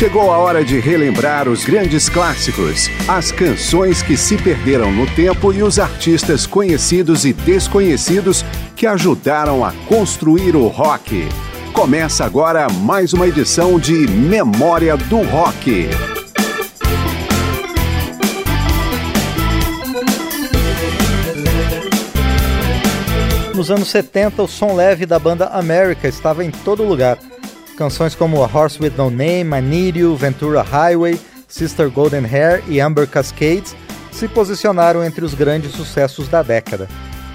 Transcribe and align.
Chegou 0.00 0.32
a 0.32 0.38
hora 0.38 0.64
de 0.64 0.80
relembrar 0.80 1.46
os 1.46 1.62
grandes 1.62 2.08
clássicos, 2.08 2.88
as 3.06 3.30
canções 3.30 4.02
que 4.02 4.16
se 4.16 4.34
perderam 4.38 4.90
no 4.90 5.06
tempo 5.14 5.52
e 5.52 5.62
os 5.62 5.78
artistas 5.78 6.46
conhecidos 6.46 7.26
e 7.26 7.34
desconhecidos 7.34 8.42
que 8.74 8.86
ajudaram 8.86 9.62
a 9.62 9.72
construir 9.86 10.56
o 10.56 10.68
rock. 10.68 11.28
Começa 11.74 12.24
agora 12.24 12.66
mais 12.70 13.12
uma 13.12 13.28
edição 13.28 13.78
de 13.78 13.92
Memória 14.08 14.96
do 14.96 15.20
Rock. 15.20 15.90
Nos 23.54 23.70
anos 23.70 23.90
70, 23.90 24.44
o 24.44 24.48
som 24.48 24.74
leve 24.74 25.04
da 25.04 25.18
banda 25.18 25.48
America 25.48 26.08
estava 26.08 26.42
em 26.42 26.50
todo 26.50 26.82
lugar. 26.84 27.18
Canções 27.80 28.14
como 28.14 28.44
A 28.44 28.46
Horse 28.46 28.78
With 28.78 28.92
No 28.98 29.08
Name, 29.08 29.56
I 29.56 29.62
Need 29.62 29.98
You, 29.98 30.14
Ventura 30.14 30.60
Highway, 30.60 31.18
Sister 31.48 31.88
Golden 31.90 32.26
Hair 32.26 32.62
e 32.68 32.78
Amber 32.78 33.08
Cascades 33.08 33.74
se 34.12 34.28
posicionaram 34.28 35.02
entre 35.02 35.24
os 35.24 35.32
grandes 35.32 35.72
sucessos 35.72 36.28
da 36.28 36.42
década. 36.42 36.86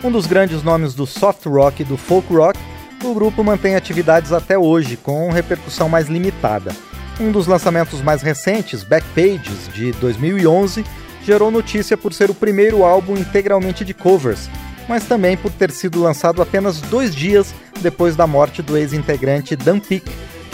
Um 0.03 0.11
dos 0.11 0.27
grandes 0.27 0.61
nomes 0.61 0.93
do 0.93 1.07
soft 1.07 1.47
rock 1.47 1.81
e 1.81 1.83
do 1.83 1.97
folk 1.97 2.31
rock, 2.31 2.59
o 3.03 3.15
grupo 3.15 3.43
mantém 3.43 3.75
atividades 3.75 4.31
até 4.31 4.55
hoje, 4.55 4.97
com 4.97 5.31
repercussão 5.31 5.89
mais 5.89 6.09
limitada. 6.09 6.71
Um 7.19 7.31
dos 7.31 7.47
lançamentos 7.47 8.03
mais 8.03 8.21
recentes, 8.21 8.83
Backpages, 8.83 9.67
de 9.73 9.93
2011, 9.93 10.85
gerou 11.23 11.49
notícia 11.49 11.97
por 11.97 12.13
ser 12.13 12.29
o 12.29 12.35
primeiro 12.35 12.83
álbum 12.83 13.17
integralmente 13.17 13.83
de 13.83 13.95
covers, 13.95 14.47
mas 14.87 15.05
também 15.05 15.35
por 15.35 15.51
ter 15.51 15.71
sido 15.71 16.03
lançado 16.03 16.39
apenas 16.39 16.79
dois 16.81 17.15
dias 17.15 17.51
depois 17.81 18.15
da 18.15 18.27
morte 18.27 18.61
do 18.61 18.77
ex-integrante 18.77 19.55
Dan 19.55 19.79
Peek, 19.79 20.05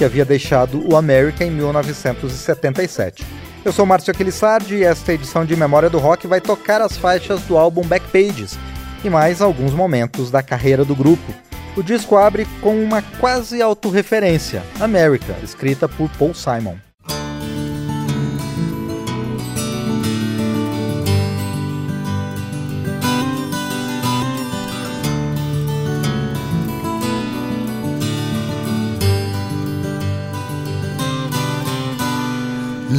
que 0.02 0.06
havia 0.06 0.26
deixado 0.26 0.84
o 0.92 0.96
America 0.96 1.46
em 1.46 1.52
1977. 1.52 3.24
Eu 3.64 3.72
sou 3.72 3.86
Márcio 3.86 4.10
Aquilissardi 4.10 4.78
e 4.78 4.84
esta 4.84 5.14
edição 5.14 5.46
de 5.46 5.56
Memória 5.56 5.92
do 5.92 6.00
Rock 6.00 6.26
vai 6.26 6.42
tocar 6.42 6.82
as 6.82 6.98
faixas 6.98 7.40
do 7.44 7.56
álbum 7.56 7.84
Backpages 7.84 8.58
e 9.04 9.12
mais 9.12 9.44
alguns 9.44 9.74
momentos 9.74 10.32
da 10.32 10.42
carreira 10.42 10.84
do 10.84 10.96
grupo. 10.96 11.32
O 11.78 11.84
disco 11.84 12.18
abre 12.18 12.48
com 12.62 12.84
uma 12.84 13.04
quase 13.20 13.62
autorreferência, 13.62 14.64
America, 14.80 15.36
escrita 15.44 15.88
por 15.88 16.10
Paul 16.18 16.34
Simon. 16.34 16.78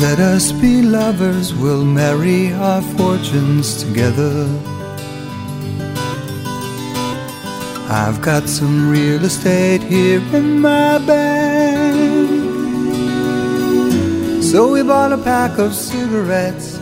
Let 0.00 0.20
us 0.20 0.52
be 0.52 0.80
lovers, 0.80 1.52
we'll 1.54 1.84
marry 1.84 2.50
our 2.54 2.80
fortunes 2.80 3.84
together. 3.84 4.48
I've 7.90 8.22
got 8.22 8.48
some 8.48 8.88
real 8.88 9.22
estate 9.22 9.82
here 9.82 10.22
in 10.32 10.60
my 10.60 10.96
bag. 11.06 12.24
So 14.42 14.72
we 14.72 14.82
bought 14.82 15.12
a 15.12 15.18
pack 15.18 15.58
of 15.58 15.74
cigarettes 15.74 16.76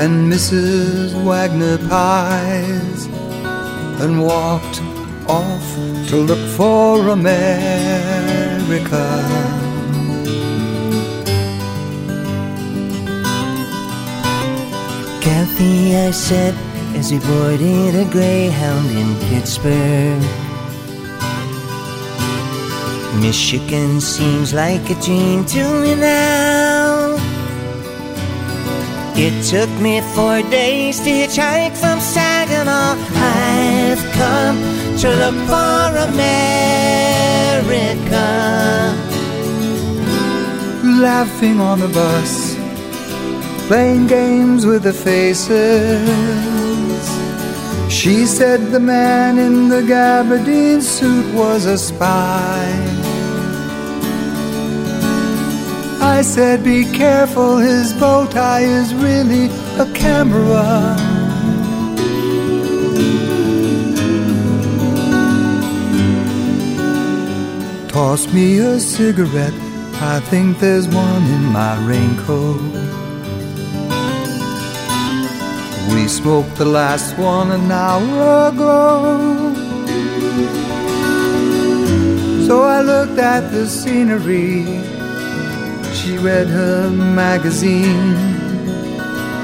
and 0.00 0.32
Mrs. 0.32 1.14
Wagner 1.24 1.78
pies 1.88 3.06
and 4.02 4.20
walked 4.20 4.82
off 5.28 5.76
to 6.08 6.16
look 6.16 6.48
for 6.56 7.10
America. 7.10 7.44
Kathy, 15.54 15.94
I 15.96 16.10
said 16.10 16.54
as 16.96 17.12
we 17.12 17.18
boarded 17.20 17.94
a 17.94 18.04
Greyhound 18.10 18.90
in 18.90 19.14
Pittsburgh. 19.28 20.20
Michigan 23.20 24.00
seems 24.00 24.52
like 24.52 24.90
a 24.90 24.94
dream 25.00 25.44
to 25.44 25.80
me 25.80 25.94
now. 25.94 27.16
It 29.16 29.44
took 29.44 29.70
me 29.80 30.00
four 30.14 30.42
days 30.50 30.98
to 31.00 31.10
hitchhike 31.10 31.76
from 31.76 32.00
Saginaw. 32.00 32.96
I've 33.14 34.04
come 34.18 34.58
to 34.98 35.08
look 35.08 35.36
for 35.46 35.96
America. 36.10 36.26
Laughing 41.00 41.60
on 41.60 41.78
the 41.78 41.88
bus 41.88 42.53
playing 43.68 44.06
games 44.06 44.66
with 44.66 44.82
the 44.82 44.92
faces. 44.92 46.04
She 47.90 48.26
said 48.26 48.70
the 48.70 48.80
man 48.80 49.38
in 49.38 49.68
the 49.68 49.82
gabardine 49.82 50.82
suit 50.82 51.34
was 51.34 51.64
a 51.64 51.78
spy. 51.78 52.64
I 56.00 56.20
said, 56.22 56.62
Be 56.62 56.84
careful, 56.92 57.56
his 57.56 57.94
bow 57.94 58.26
tie 58.26 58.64
is 58.64 58.94
really 58.94 59.46
a 59.78 59.90
camera. 59.94 60.96
Toss 67.88 68.30
me 68.34 68.58
a 68.58 68.78
cigarette, 68.78 69.54
I 70.02 70.20
think 70.30 70.58
there's 70.58 70.88
one 70.88 71.24
in 71.36 71.44
my 71.44 71.74
raincoat. 71.86 73.03
We 75.92 76.08
smoked 76.08 76.56
the 76.56 76.64
last 76.64 77.18
one 77.18 77.50
an 77.50 77.70
hour 77.70 78.48
ago. 78.48 79.54
So 82.46 82.62
I 82.62 82.80
looked 82.82 83.18
at 83.18 83.50
the 83.50 83.66
scenery. 83.66 84.64
She 85.92 86.18
read 86.18 86.48
her 86.48 86.90
magazine, 86.90 88.14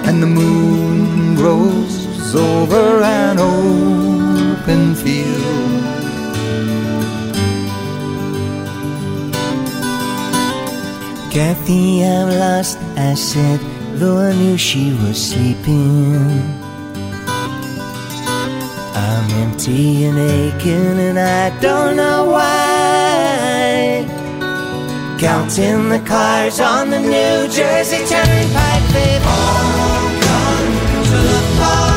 and 0.07 0.23
the 0.23 0.27
moon 0.27 1.37
rose 1.37 2.01
over 2.35 3.03
an 3.03 3.39
open 3.39 4.95
field. 4.95 5.61
Kathy, 11.33 12.05
I'm 12.05 12.29
lost, 12.39 12.79
I 12.97 13.15
said 13.15 13.61
though 13.99 14.19
I 14.19 14.33
knew 14.33 14.57
she 14.57 14.93
was 15.03 15.17
sleeping. 15.31 16.61
I'm 18.95 19.31
empty 19.43 20.05
and 20.05 20.19
aching, 20.19 20.99
and 21.09 21.19
I 21.19 21.51
don't 21.61 21.97
know 21.97 22.31
why. 22.31 24.07
Counting 25.19 25.89
the 25.91 26.01
cars 26.01 26.61
on 26.61 26.91
the 26.91 27.01
New 27.01 27.49
Jersey 27.49 28.05
Turnpike, 28.07 28.87
they've 28.95 29.27
all 29.27 30.11
come 30.27 30.73
to 31.05 31.17
look 31.29 31.49
for 31.59 31.90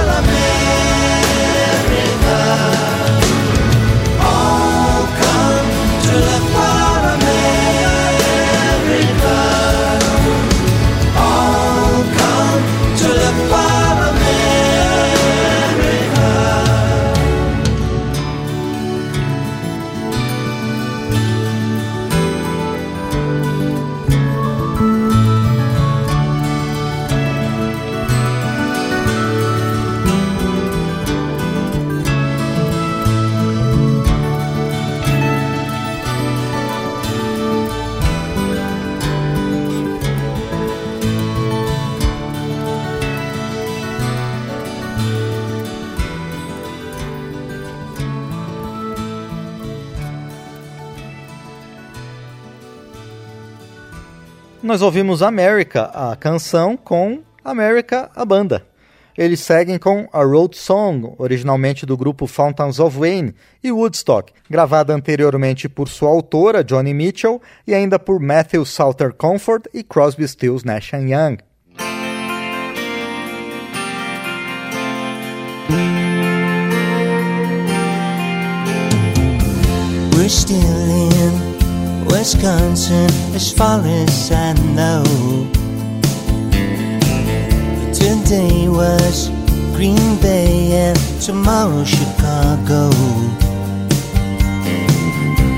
Nós 54.63 54.81
ouvimos 54.81 55.21
America, 55.21 55.92
a 55.94 56.15
canção, 56.15 56.77
com 56.77 57.21
America, 57.44 58.10
a 58.15 58.24
banda. 58.24 58.65
eles 59.18 59.42
seguem 59.42 59.77
com 59.77 60.07
A 60.13 60.24
Road 60.24 60.57
Song, 60.57 61.13
originalmente 61.18 61.86
do 61.86 61.98
grupo 61.98 62.25
Fountains 62.25 62.80
of 62.80 62.98
Wayne, 62.98 63.36
e 63.62 63.74
Woodstock, 63.74 64.31
gravada 64.50 64.94
anteriormente 64.94 65.68
por 65.68 65.89
sua 65.89 66.10
autora, 66.10 66.63
Johnny 66.63 66.94
Mitchell, 66.94 67.42
e 67.68 67.74
ainda 67.74 68.00
por 68.00 68.21
Matthew 68.21 68.63
Salter 68.63 69.13
Comfort 69.13 69.68
e 69.74 69.83
Crosby, 69.83 70.25
Stills, 70.25 70.63
Nash 70.63 70.94
Young. 70.94 71.39
We're 80.16 80.30
still 80.30 80.82
Wisconsin 82.23 83.09
as 83.35 83.51
far 83.51 83.81
as 83.85 84.31
I 84.31 84.53
know. 84.77 85.03
Today 87.91 88.69
was 88.69 89.27
Green 89.75 90.15
Bay 90.21 90.71
and 90.71 90.97
tomorrow 91.21 91.83
Chicago. 91.83 92.91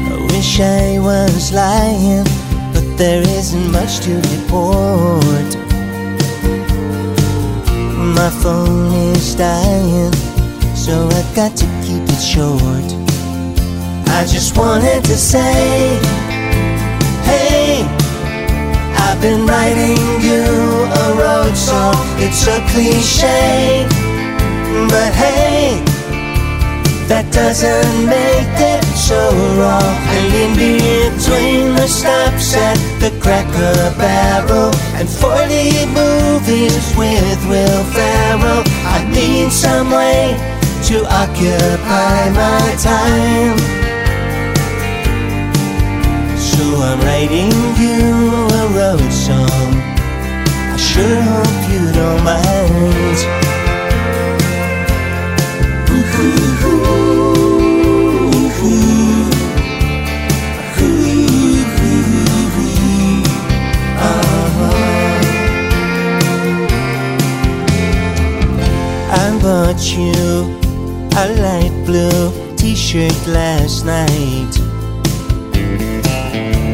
I 0.10 0.28
wish 0.32 0.60
I 0.60 0.98
was 0.98 1.54
lying, 1.54 2.26
but 2.74 2.98
there 2.98 3.22
isn't 3.22 3.72
much 3.72 4.00
to 4.00 4.16
report. 4.34 5.52
My 8.18 8.32
phone 8.42 8.92
is 9.14 9.36
dying, 9.36 10.12
so 10.74 11.08
I've 11.12 11.36
got 11.36 11.56
to 11.58 11.66
keep 11.86 12.02
it 12.10 12.24
short. 12.34 12.90
I 14.18 14.26
just 14.26 14.58
wanted 14.58 15.04
to 15.04 15.16
say, 15.16 16.15
I've 19.16 19.22
been 19.22 19.48
writing 19.48 19.98
you 20.20 20.44
a 20.44 21.16
road 21.16 21.56
song. 21.56 21.96
It's 22.20 22.46
a 22.48 22.60
cliche, 22.68 23.88
but 24.92 25.12
hey, 25.16 25.80
that 27.08 27.24
doesn't 27.32 27.96
make 28.12 28.60
it 28.60 28.84
so 28.92 29.16
wrong. 29.56 29.96
And 30.12 30.28
in 30.36 30.52
between 30.60 31.76
the 31.80 31.88
stops 31.88 32.56
at 32.60 32.76
the 33.00 33.10
Cracker 33.24 33.96
Barrel 33.96 34.76
and 35.00 35.08
40 35.08 35.96
movies 35.96 36.84
with 37.00 37.40
Will 37.48 37.84
Ferrell, 37.96 38.64
I 38.84 39.00
need 39.16 39.50
some 39.50 39.92
way 39.92 40.36
to 40.92 41.08
occupy 41.08 42.36
my 42.36 42.68
time. 42.84 43.56
So 46.36 46.64
I'm 46.84 47.00
writing 47.00 47.52
you 47.80 48.45
road 48.70 49.12
song. 49.12 49.74
I 50.74 50.78
sure 50.78 51.22
hope 51.22 51.70
you 51.72 51.92
don't 51.94 52.24
mind. 52.24 53.46
I 69.08 69.40
bought 69.42 69.82
you 69.96 70.12
a 71.18 71.26
light 71.42 71.86
blue 71.86 72.58
t-shirt 72.58 73.28
last 73.28 73.86
night 73.86 74.54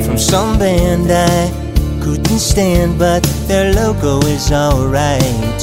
from 0.06 0.18
some 0.18 0.58
band 0.58 1.12
I 1.12 1.71
couldn't 2.02 2.40
stand, 2.40 2.98
but 2.98 3.24
their 3.48 3.74
logo 3.74 4.20
is 4.28 4.52
alright. 4.52 5.62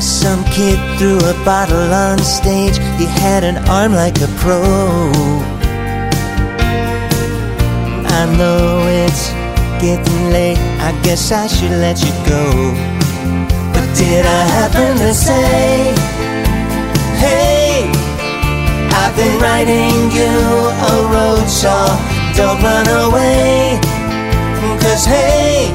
Some 0.00 0.42
kid 0.46 0.78
threw 0.98 1.18
a 1.18 1.34
bottle 1.44 1.92
on 1.92 2.18
stage, 2.18 2.78
he 2.98 3.06
had 3.06 3.44
an 3.44 3.58
arm 3.68 3.92
like 3.92 4.16
a 4.20 4.28
pro. 4.40 4.62
I 8.18 8.22
know 8.38 8.86
it's 9.04 9.30
getting 9.80 10.30
late, 10.30 10.58
I 10.80 10.98
guess 11.02 11.30
I 11.30 11.46
should 11.46 11.76
let 11.86 12.00
you 12.00 12.12
go. 12.26 12.44
But 13.72 13.86
did 13.96 14.24
I 14.24 14.42
happen 14.58 14.96
to 14.98 15.12
say, 15.12 15.94
hey? 17.22 17.90
I've 19.00 19.14
been 19.16 19.40
writing 19.40 20.10
you 20.10 20.32
a 20.90 20.94
road 21.12 21.48
song. 21.48 21.98
Don't 22.34 22.62
run 22.62 22.86
away. 22.88 23.87
Cause 24.98 25.06
hey, 25.06 25.70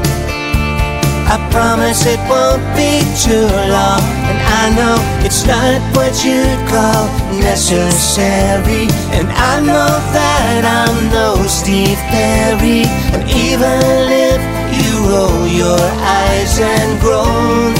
I 1.32 1.40
promise 1.50 2.06
it 2.06 2.20
won't 2.28 2.60
be 2.76 3.00
too 3.24 3.48
long. 3.72 4.04
And 4.28 4.40
I 4.60 4.64
know 4.76 5.00
it's 5.24 5.48
not 5.48 5.80
what 5.96 6.12
you'd 6.28 6.60
call 6.68 7.08
necessary. 7.40 8.92
And 9.16 9.32
I 9.32 9.64
know 9.64 9.96
that 10.12 10.68
I'm 10.68 11.08
no 11.08 11.48
Steve 11.48 11.96
Perry. 12.12 12.84
And 13.16 13.24
even 13.32 13.80
if 14.12 14.44
you 14.76 14.92
roll 15.08 15.48
your 15.48 15.80
eyes 16.20 16.60
and 16.60 17.00
groan. 17.00 17.72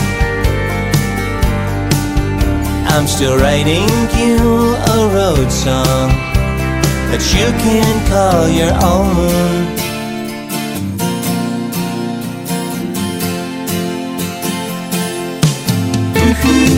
I'm 2.88 3.06
still 3.06 3.36
writing 3.36 3.92
you 4.16 4.40
a 4.96 5.12
road 5.12 5.52
song 5.52 6.08
that 7.12 7.20
you 7.36 7.52
can 7.60 7.96
call 8.08 8.48
your 8.48 8.72
own. 8.80 9.83
I 16.36 16.73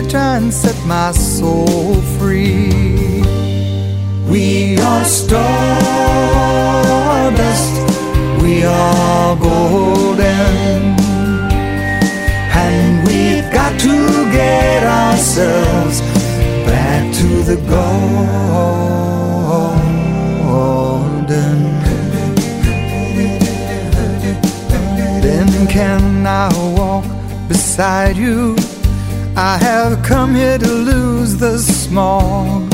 gonna 0.00 0.10
try 0.10 0.36
and 0.36 0.52
set 0.52 0.76
my 0.86 1.12
soul 1.12 1.94
free. 2.18 3.22
We 4.28 4.78
are 4.78 5.04
stardust, 5.04 5.34
we 8.42 8.64
are 8.64 9.36
golden, 9.36 10.96
and 12.64 13.06
we've 13.06 13.52
got 13.52 13.78
to 13.80 14.30
get 14.32 14.84
ourselves 14.84 16.00
back 16.66 17.12
to 17.16 17.42
the 17.42 17.56
golden. 17.68 18.00
Then 25.20 25.66
can 25.66 26.26
I 26.26 26.48
walk 26.76 27.04
beside 27.48 28.16
you? 28.16 28.56
I 29.42 29.56
have 29.56 30.02
come 30.02 30.34
here 30.34 30.58
to 30.58 30.68
lose 30.68 31.38
the 31.38 31.58
smog, 31.58 32.70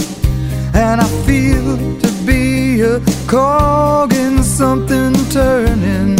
and 0.75 1.00
I 1.00 1.06
feel 1.25 1.76
to 2.00 2.11
be 2.26 2.80
a 2.80 3.00
cog 3.28 4.12
in 4.12 4.42
something 4.42 5.14
turning. 5.30 6.18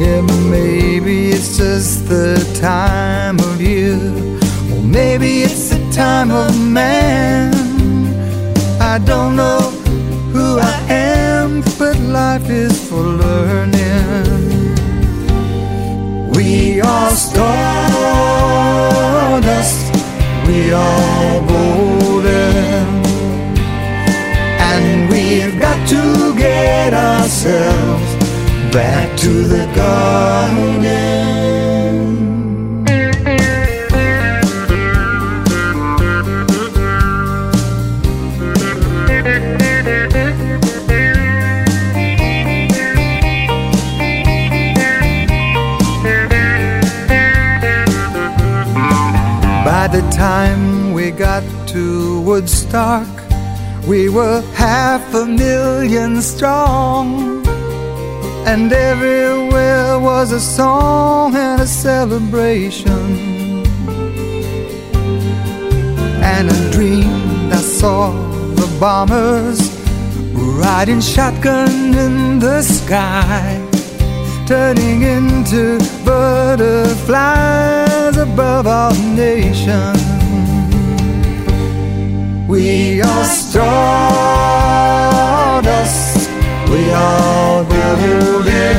Yeah, 0.00 0.20
maybe 0.48 1.30
it's 1.30 1.56
just 1.56 2.08
the 2.08 2.36
time 2.60 3.40
of 3.40 3.60
year, 3.60 3.98
or 4.72 4.82
maybe 4.82 5.42
it's 5.42 5.70
the 5.70 5.90
time 5.90 6.30
of 6.30 6.56
man. 6.60 7.52
I 8.80 8.98
don't 8.98 9.34
know 9.34 9.58
who 10.32 10.60
I 10.60 10.76
am, 10.88 11.62
but 11.80 11.98
life 11.98 12.48
is 12.48 12.88
for 12.88 13.02
learning. 13.02 14.55
We 16.36 16.82
are 16.82 17.10
stardust, 17.12 17.40
we 20.46 20.70
are 20.70 21.40
golden, 21.48 23.04
and 24.60 25.08
we've 25.10 25.58
got 25.58 25.88
to 25.88 26.36
get 26.36 26.92
ourselves 26.92 28.14
back 28.70 29.16
to 29.20 29.30
the 29.44 29.64
garden. 29.74 31.25
Time 50.16 50.94
we 50.94 51.10
got 51.10 51.44
to 51.68 52.22
Woodstock, 52.22 53.06
we 53.86 54.08
were 54.08 54.40
half 54.54 55.12
a 55.12 55.26
million 55.26 56.22
strong. 56.22 57.46
And 58.46 58.72
everywhere 58.72 59.98
was 59.98 60.32
a 60.32 60.40
song 60.40 61.36
and 61.36 61.60
a 61.60 61.66
celebration. 61.66 63.04
And 66.32 66.50
a 66.50 66.70
dream 66.70 67.50
that 67.50 67.64
saw 67.64 68.12
the 68.54 68.68
bombers 68.80 69.60
riding 70.32 71.02
shotgun 71.02 71.94
in 71.94 72.38
the 72.38 72.62
sky 72.62 73.65
turning 74.46 75.02
into 75.02 75.78
butterflies 76.04 78.16
above 78.16 78.66
our 78.68 78.94
nation. 78.94 79.92
We 82.46 83.02
are 83.02 83.24
stardust, 83.24 83.90
we 86.70 86.92
are 86.92 87.64
golden, 87.64 88.76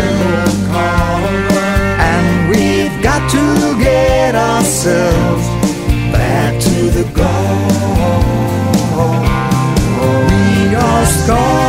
and 2.00 2.50
we've 2.50 3.02
got 3.04 3.30
to 3.32 3.76
get 3.78 4.36
ourselves 4.36 5.46
back 6.14 6.58
to 6.62 6.90
the 6.98 7.04
goal. 7.14 7.26
We 10.30 10.76
are 10.76 11.06
stardust, 11.06 11.68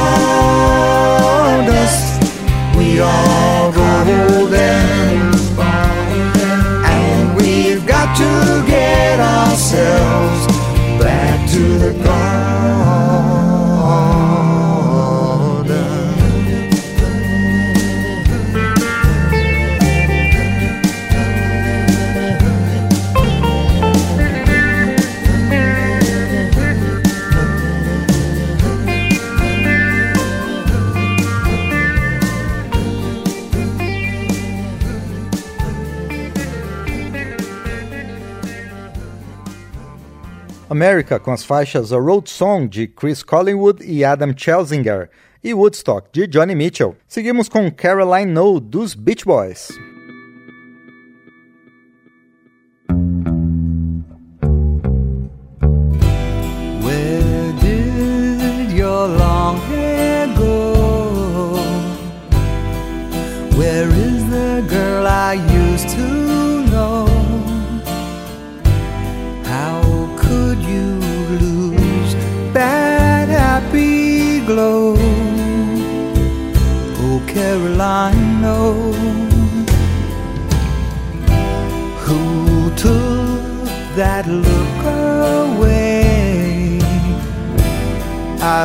we 2.76 3.00
are 3.00 3.27
get 9.48 9.54
ourselves 9.54 10.07
America 40.78 41.18
com 41.18 41.32
as 41.32 41.42
faixas 41.42 41.92
A 41.92 41.98
Road 41.98 42.30
Song 42.30 42.68
de 42.68 42.86
Chris 42.86 43.20
Collingwood 43.20 43.84
e 43.84 44.04
Adam 44.04 44.32
Chelsinger 44.36 45.10
e 45.42 45.52
Woodstock 45.52 46.08
de 46.12 46.28
Johnny 46.28 46.54
Mitchell. 46.54 46.94
Seguimos 47.08 47.48
com 47.48 47.68
Caroline 47.68 48.30
No 48.30 48.60
dos 48.60 48.94
Beach 48.94 49.24
Boys. 49.24 49.87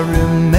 I 0.03 0.52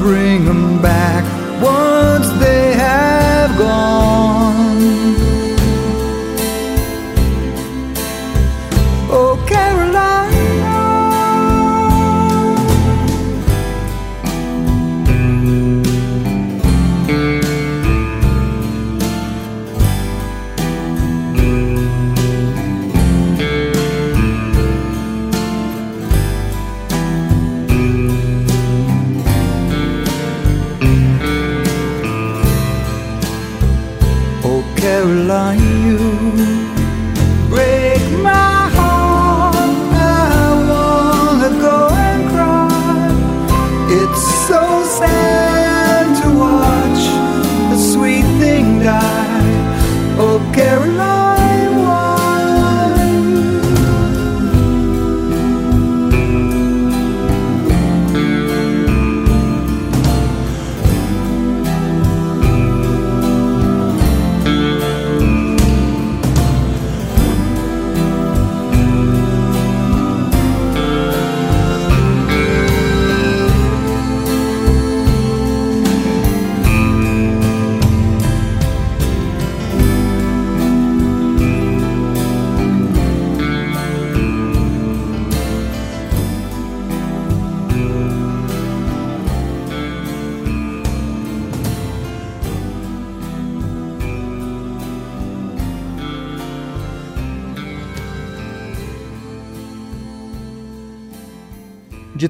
bring 0.00 0.29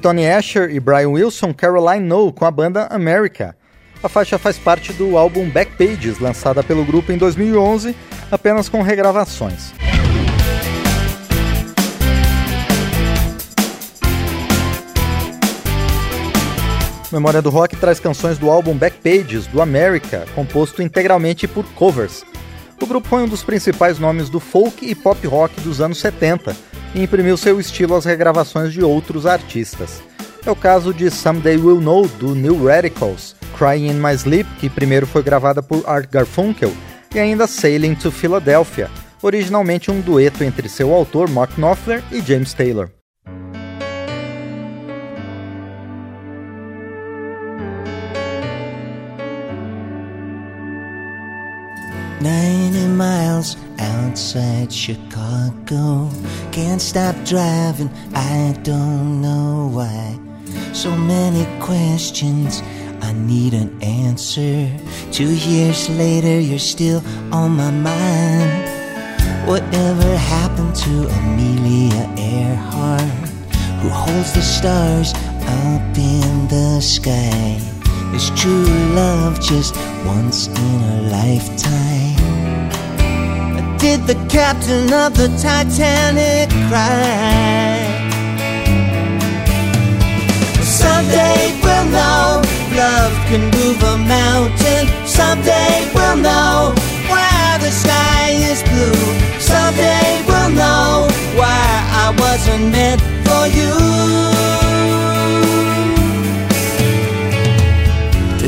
Tony 0.01 0.27
Asher 0.27 0.71
e 0.71 0.81
Brian 0.81 1.11
Wilson, 1.11 1.53
Caroline 1.53 2.07
No 2.07 2.33
com 2.33 2.47
a 2.47 2.51
banda 2.51 2.87
America. 2.87 3.55
A 4.03 4.09
faixa 4.09 4.39
faz 4.39 4.59
parte 4.59 4.95
do 4.95 5.19
álbum 5.19 5.49
Backpages, 5.51 6.19
lançada 6.19 6.63
pelo 6.63 6.85
grupo 6.87 7.13
em 7.13 7.19
2011, 7.19 7.95
apenas 8.31 8.69
com 8.69 8.81
regravações. 8.81 9.75
Memória 17.13 17.43
do 17.43 17.51
Rock 17.51 17.77
traz 17.77 18.01
canções 18.01 18.39
do 18.39 18.49
álbum 18.49 18.75
Backpages, 18.75 19.47
do 19.49 19.61
America, 19.61 20.25
composto 20.35 20.81
integralmente 20.81 21.47
por 21.47 21.65
covers. 21.75 22.25
O 22.81 22.87
grupo 22.87 23.09
foi 23.09 23.23
um 23.23 23.29
dos 23.29 23.43
principais 23.43 23.99
nomes 23.99 24.31
do 24.31 24.41
folk 24.41 24.85
e 24.85 24.95
pop 24.95 25.25
rock 25.27 25.61
dos 25.61 25.81
anos 25.81 25.99
70 25.99 26.57
e 26.95 27.03
imprimiu 27.03 27.37
seu 27.37 27.61
estilo 27.61 27.95
às 27.95 28.05
regravações 28.05 28.73
de 28.73 28.83
outros 28.83 29.27
artistas. 29.27 30.03
É 30.45 30.51
o 30.51 30.57
caso 30.57 30.95
de 30.95 31.11
Someday 31.11 31.59
We'll 31.59 31.81
Know, 31.81 32.09
do 32.09 32.35
New 32.35 32.65
Radicals, 32.65 33.37
Crying 33.57 33.91
in 33.91 34.01
My 34.01 34.15
Sleep, 34.15 34.49
que 34.59 34.71
primeiro 34.71 35.07
foi 35.07 35.23
gravada 35.23 35.63
por 35.63 35.83
Art 35.87 36.11
Garfunkel, 36.11 36.73
e 37.15 37.19
ainda 37.19 37.47
Sailing 37.47 37.95
to 37.95 38.11
Philadelphia, 38.11 38.91
originalmente 39.21 39.91
um 39.91 40.01
dueto 40.01 40.43
entre 40.43 40.69
seu 40.69 40.95
autor 40.95 41.29
Mark 41.29 41.53
Knopfler 41.57 42.03
e 42.11 42.23
James 42.23 42.55
Taylor. 42.55 42.89
90 52.21 52.87
miles 52.89 53.57
outside 53.79 54.71
Chicago. 54.71 56.11
Can't 56.53 56.81
stop 56.81 57.17
driving, 57.25 57.91
I 58.15 58.59
don't 58.63 59.23
know 59.23 59.71
why. 59.73 60.19
So 60.75 60.95
many 60.95 61.47
questions, 61.61 62.63
I 63.01 63.13
need 63.13 63.55
an 63.55 63.83
answer. 63.83 64.71
Two 65.13 65.33
years 65.33 65.89
later, 65.89 66.39
you're 66.39 66.59
still 66.59 67.03
on 67.33 67.53
my 67.53 67.71
mind. 67.71 68.69
Whatever 69.49 70.17
happened 70.17 70.75
to 70.77 71.09
Amelia 71.09 72.07
Earhart, 72.19 73.01
who 73.81 73.89
holds 73.89 74.35
the 74.35 74.43
stars 74.43 75.15
up 75.15 75.97
in 75.97 76.49
the 76.49 76.81
sky? 76.81 77.80
Is 78.15 78.31
true 78.31 78.65
love 78.95 79.41
just 79.41 79.77
once 80.05 80.49
in 80.49 80.81
a 80.95 81.03
lifetime? 81.11 82.19
Did 83.79 84.01
the 84.07 84.17
captain 84.29 84.93
of 84.93 85.17
the 85.17 85.29
Titanic 85.41 86.51
cry? 86.69 88.01
Someday 90.63 91.59
we'll 91.63 91.87
know 91.87 92.43
love 92.77 93.15
can 93.29 93.43
move 93.57 93.81
a 93.83 93.97
mountain. 93.97 94.85
Someday 95.07 95.89
we'll 95.95 96.17
know 96.17 96.75
why 97.09 97.59
the 97.61 97.71
sky 97.71 98.31
is 98.51 98.63
blue. 98.65 99.07
Someday 99.39 100.23
we'll 100.27 100.51
know 100.51 101.09
why 101.41 101.65
I 102.05 102.15
wasn't 102.19 102.73
meant 102.73 103.01
for 103.25 103.47
you. 103.57 104.60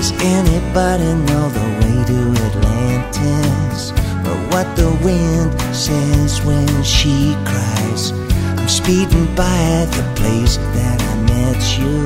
Does 0.02 0.18
anybody 0.21 1.15
know 1.28 1.47
the 1.49 1.67
way 1.78 1.97
to 2.10 2.21
Atlantis? 2.49 3.95
Or 4.26 4.36
what 4.50 4.67
the 4.75 4.91
wind 5.04 5.54
says 5.73 6.43
when 6.43 6.67
she 6.82 7.36
cries? 7.45 8.10
I'm 8.58 8.67
speeding 8.67 9.32
by 9.36 9.86
the 9.95 10.02
place 10.17 10.56
that 10.75 11.00
I 11.00 11.15
met 11.30 11.78
you 11.78 12.02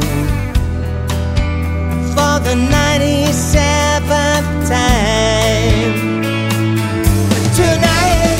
For 2.12 2.38
the 2.44 2.56
97th 2.68 4.68
time 4.68 5.96
Tonight, 7.56 8.36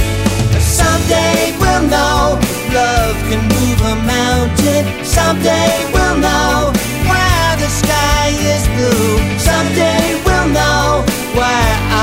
someday 0.60 1.56
we'll 1.58 1.88
know 1.88 2.36
Love 2.76 3.16
can 3.30 3.40
move 3.56 3.80
a 3.80 3.96
mountain 4.04 4.84
Someday 5.02 5.72
we'll 5.94 6.18
know 6.18 6.55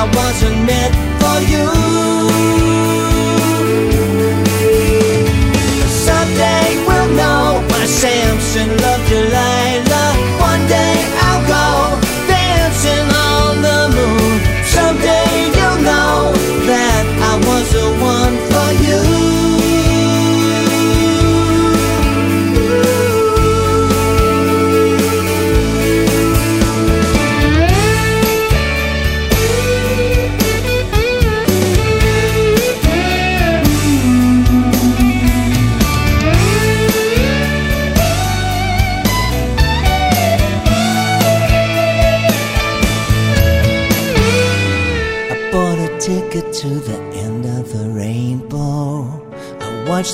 I 0.03 0.05
wasn't 0.17 0.65
meant 0.65 0.93
for 1.21 1.37
you. 1.51 1.65
Someday 5.87 6.67
we'll 6.85 7.09
know 7.15 7.63
why 7.69 7.85
Samson 7.85 8.67
loved 8.81 9.07
Delilah. 9.07 9.62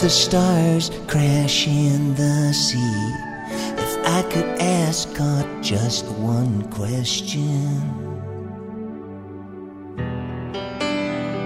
The 0.01 0.09
stars 0.09 0.91
crash 1.07 1.67
in 1.67 2.15
the 2.15 2.53
sea. 2.53 3.13
If 3.77 3.97
I 4.07 4.21
could 4.31 4.47
ask 4.61 5.13
God 5.13 5.45
just 5.61 6.05
one 6.05 6.63
question. 6.71 7.67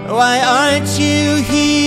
Why 0.06 0.38
aren't 0.38 1.00
you 1.00 1.42
here 1.42 1.83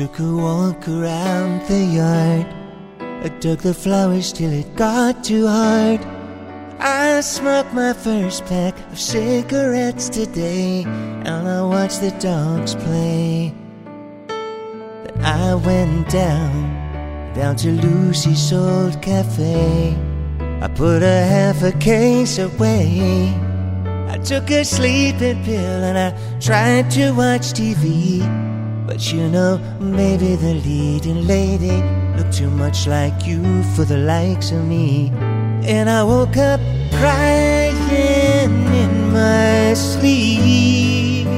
took 0.00 0.18
a 0.18 0.34
walk 0.34 0.88
around 0.88 1.60
the 1.68 1.78
yard. 1.78 2.46
I 3.22 3.28
dug 3.40 3.58
the 3.58 3.74
flowers 3.74 4.32
till 4.32 4.50
it 4.50 4.74
got 4.74 5.22
too 5.22 5.46
hard. 5.46 6.00
I 6.78 7.20
smoked 7.20 7.74
my 7.74 7.92
first 7.92 8.46
pack 8.46 8.74
of 8.90 8.98
cigarettes 8.98 10.08
today, 10.08 10.84
and 10.84 11.46
I 11.46 11.60
watched 11.64 12.00
the 12.00 12.12
dogs 12.12 12.74
play. 12.76 13.52
Then 15.04 15.20
I 15.22 15.54
went 15.56 16.08
down, 16.08 17.34
down 17.34 17.56
to 17.56 17.70
Lucy's 17.70 18.54
old 18.54 19.02
cafe. 19.02 19.94
I 20.62 20.68
put 20.68 21.02
a 21.02 21.20
half 21.34 21.62
a 21.62 21.72
case 21.72 22.38
away. 22.38 23.34
I 24.08 24.16
took 24.16 24.50
a 24.50 24.64
sleeping 24.64 25.44
pill 25.44 25.84
and 25.88 25.98
I 25.98 26.38
tried 26.40 26.90
to 26.92 27.12
watch 27.12 27.52
TV. 27.52 28.49
But 28.90 29.12
you 29.12 29.28
know, 29.28 29.58
maybe 29.78 30.34
the 30.34 30.54
leading 30.54 31.24
lady 31.24 31.80
looked 32.16 32.32
too 32.36 32.50
much 32.50 32.88
like 32.88 33.24
you 33.24 33.62
for 33.74 33.84
the 33.84 33.96
likes 33.96 34.50
of 34.50 34.66
me. 34.66 35.12
And 35.62 35.88
I 35.88 36.02
woke 36.02 36.36
up 36.36 36.58
crying 36.98 37.76
in 37.88 39.12
my 39.12 39.74
sleep. 39.74 41.28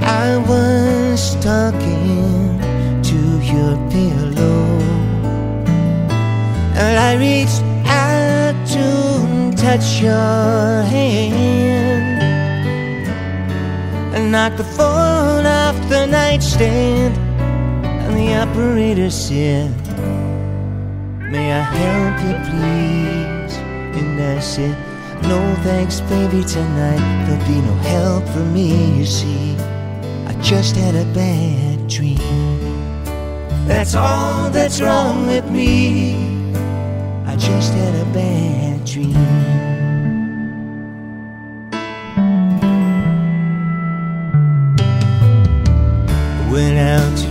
I 0.00 0.36
was 0.46 1.34
talking 1.42 2.60
to 3.02 3.18
your 3.52 3.74
pillow, 3.90 4.78
and 6.78 6.94
I 7.08 7.16
reached 7.18 7.62
out 7.84 8.54
to 8.74 8.86
touch 9.60 10.00
your 10.00 10.84
hand 10.94 12.22
and 14.14 14.30
knocked 14.30 14.58
the 14.58 14.62
phone 14.62 15.19
the 16.00 16.06
nightstand. 16.06 17.14
And 17.84 18.16
the 18.16 18.34
operator 18.34 19.10
said, 19.10 19.70
May 21.30 21.52
I 21.52 21.60
help 21.60 22.16
you, 22.26 22.36
please? 22.48 23.54
And 23.98 24.18
I 24.18 24.40
said, 24.40 24.76
No 25.24 25.38
thanks, 25.62 26.00
baby, 26.00 26.42
tonight. 26.44 27.26
There'll 27.26 27.46
be 27.46 27.60
no 27.60 27.74
help 27.94 28.26
for 28.28 28.44
me, 28.56 28.98
you 28.98 29.04
see. 29.04 29.56
I 30.26 30.32
just 30.40 30.74
had 30.74 30.94
a 30.94 31.04
bad 31.12 31.86
dream. 31.86 32.18
That's 33.66 33.94
all 33.94 34.48
that's 34.50 34.80
wrong 34.80 35.26
with 35.26 35.50
me. 35.50 36.14
I 37.26 37.36
just 37.36 37.74
had 37.74 37.94
a 38.06 38.10
bad 38.12 38.86
dream. 38.86 39.69
Went 46.60 46.76
out 46.76 47.16
to 47.16 47.28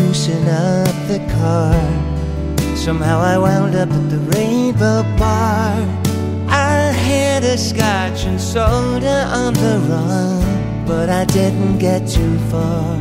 loosen 0.00 0.48
up 0.48 0.96
the 1.06 1.20
car. 1.38 1.78
Somehow 2.76 3.20
I 3.20 3.38
wound 3.38 3.76
up 3.76 3.88
at 3.88 4.10
the 4.10 4.18
Rainbow 4.34 5.04
Bar. 5.16 5.78
I 6.48 6.90
had 7.08 7.44
a 7.44 7.56
scotch 7.56 8.24
and 8.24 8.40
soda 8.40 9.26
on 9.32 9.54
the 9.54 9.78
run, 9.88 10.86
but 10.86 11.08
I 11.08 11.24
didn't 11.24 11.78
get 11.78 12.08
too 12.08 12.36
far. 12.50 13.00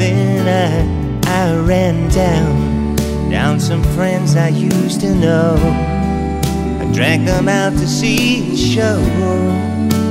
Then 0.00 0.48
I, 0.48 1.28
I 1.42 1.54
ran 1.66 2.08
down, 2.08 2.96
down 3.30 3.60
some 3.60 3.84
friends 3.92 4.36
I 4.36 4.48
used 4.48 5.02
to 5.02 5.14
know. 5.14 5.54
I 6.80 6.90
drank 6.94 7.26
them 7.26 7.46
out 7.46 7.74
to 7.74 7.86
see 7.86 8.54
a 8.54 8.56
show. 8.56 8.98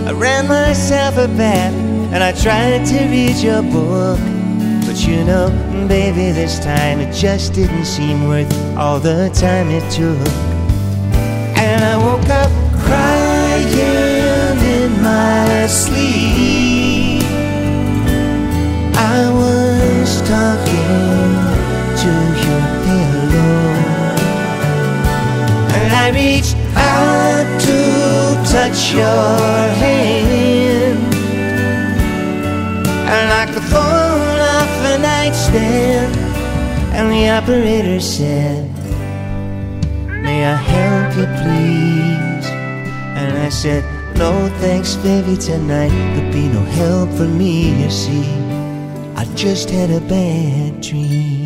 I 0.06 0.12
ran 0.12 0.48
myself 0.48 1.18
a 1.18 1.28
bath 1.30 1.74
and 2.14 2.24
I 2.24 2.32
tried 2.32 2.86
to 2.86 3.00
read 3.10 3.38
your 3.38 3.64
book. 3.64 4.39
But 5.00 5.08
you 5.08 5.24
know, 5.24 5.48
baby, 5.88 6.34
this 6.34 6.60
time 6.60 7.00
it 7.00 7.14
just 7.14 7.54
didn't 7.54 7.86
seem 7.86 8.28
worth 8.28 8.54
all 8.76 9.00
the 9.00 9.30
time 9.34 9.70
it 9.70 9.90
took. 9.90 10.28
And 11.58 11.82
I 11.86 11.96
woke 11.96 12.28
up 12.28 12.52
crying 12.84 14.60
in 14.60 15.02
my 15.02 15.68
sleep. 15.68 17.24
I 18.98 19.32
was 19.42 20.22
talking 20.28 21.32
to 22.02 22.12
your 22.44 22.64
pillow. 22.84 23.72
And 25.78 25.94
I 25.94 26.12
reached 26.14 26.58
out 26.76 27.48
to 27.62 28.52
touch 28.52 28.92
your 28.92 29.38
hand. 29.80 30.39
Nightstand, 35.30 36.16
and 36.96 37.12
the 37.12 37.30
operator 37.30 38.00
said, 38.00 38.68
May 40.24 40.44
I 40.44 40.56
help 40.56 41.16
you, 41.18 41.26
please? 41.44 42.48
And 43.16 43.38
I 43.38 43.50
said, 43.50 43.84
No 44.18 44.50
thanks, 44.60 44.96
baby, 44.96 45.38
tonight. 45.38 45.90
There'll 45.90 46.34
be 46.34 46.48
no 46.48 46.62
help 46.62 47.12
for 47.12 47.28
me, 47.28 47.84
you 47.84 47.92
see. 47.92 48.28
I 49.16 49.26
just 49.36 49.70
had 49.70 49.92
a 49.92 50.02
bad 50.02 50.82
dream. 50.82 51.39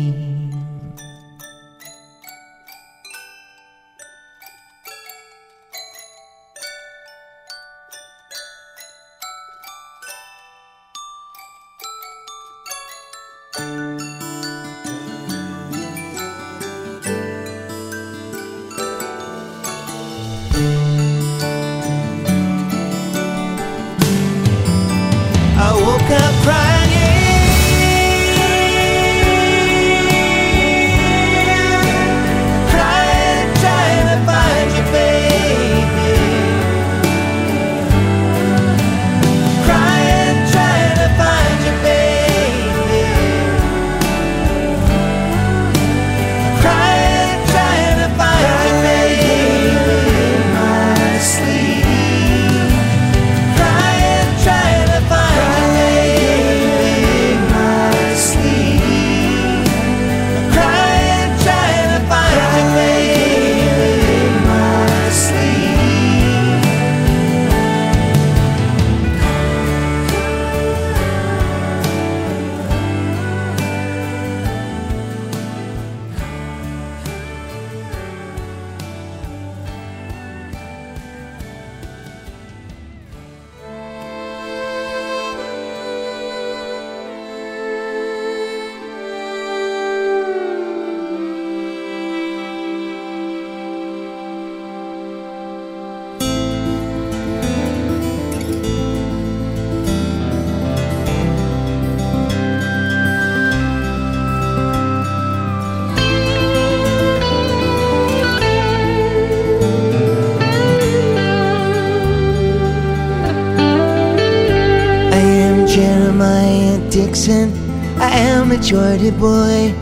Boy. 119.10 119.72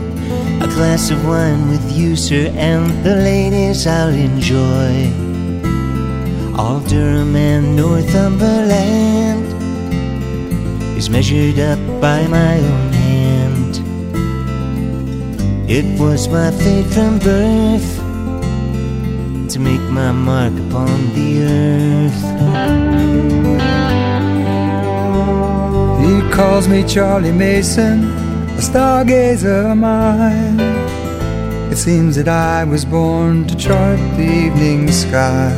A 0.61 0.67
glass 0.67 1.11
of 1.11 1.25
wine 1.25 1.69
with 1.69 1.91
you, 1.91 2.15
sir, 2.15 2.51
and 2.55 2.89
the 3.03 3.15
ladies 3.15 3.85
I'll 3.85 4.09
enjoy. 4.09 5.11
All 6.57 6.79
Durham 6.81 7.35
and 7.35 7.75
Northumberland 7.75 9.45
is 10.97 11.09
measured 11.09 11.59
up 11.59 11.79
by 11.99 12.27
my 12.27 12.59
own 12.59 12.93
hand. 12.93 13.81
It 15.69 15.85
was 15.99 16.27
my 16.27 16.51
fate 16.51 16.85
from 16.85 17.19
birth 17.19 17.97
to 19.51 19.59
make 19.59 19.81
my 19.89 20.11
mark 20.11 20.53
upon 20.53 21.13
the 21.15 21.43
earth. 21.43 22.21
He 26.03 26.13
calls 26.31 26.67
me 26.67 26.83
Charlie 26.83 27.31
Mason, 27.31 28.22
a 28.57 28.61
stargazer 28.61 29.71
of 29.71 29.77
mine. 29.77 30.59
It 31.71 31.77
seems 31.77 32.15
that 32.17 32.27
I 32.27 32.63
was 32.63 32.85
born 32.85 33.47
to 33.47 33.55
chart 33.55 33.99
the 34.17 34.29
evening 34.45 34.91
sky. 34.91 35.51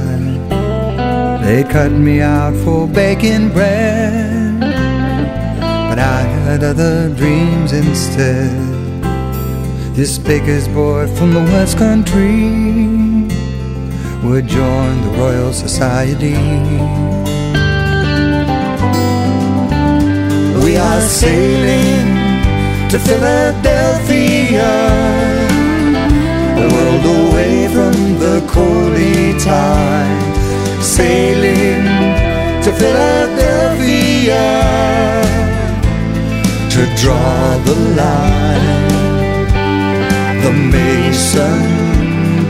They 1.43 1.63
cut 1.63 1.91
me 1.91 2.21
out 2.21 2.55
for 2.63 2.87
baking 2.87 3.49
bread, 3.49 4.59
but 5.89 5.99
I 5.99 6.21
had 6.45 6.63
other 6.63 7.13
dreams 7.13 7.73
instead. 7.73 8.51
This 9.93 10.17
baker's 10.17 10.67
boy 10.67 11.07
from 11.15 11.33
the 11.33 11.43
West 11.53 11.77
Country 11.77 12.49
would 14.27 14.47
join 14.47 15.01
the 15.05 15.11
Royal 15.17 15.53
Society. 15.53 16.39
We 20.65 20.77
are 20.77 21.01
sailing 21.01 22.04
to 22.95 23.01
Philadelphia, 23.01 24.73
a 26.63 26.65
world 26.73 27.05
away 27.17 27.67
from 27.67 27.95
the 28.23 28.39
coaly 28.47 29.37
Tyne. 29.43 30.23
Sailing 30.81 31.83
to 32.63 32.71
Philadelphia 32.81 34.45
to 36.73 36.81
draw 37.01 37.57
the 37.67 37.75
line, 38.01 38.87
the 40.43 40.53
Mason 40.53 41.59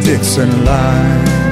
Dixon 0.03 0.63
line. 0.63 1.44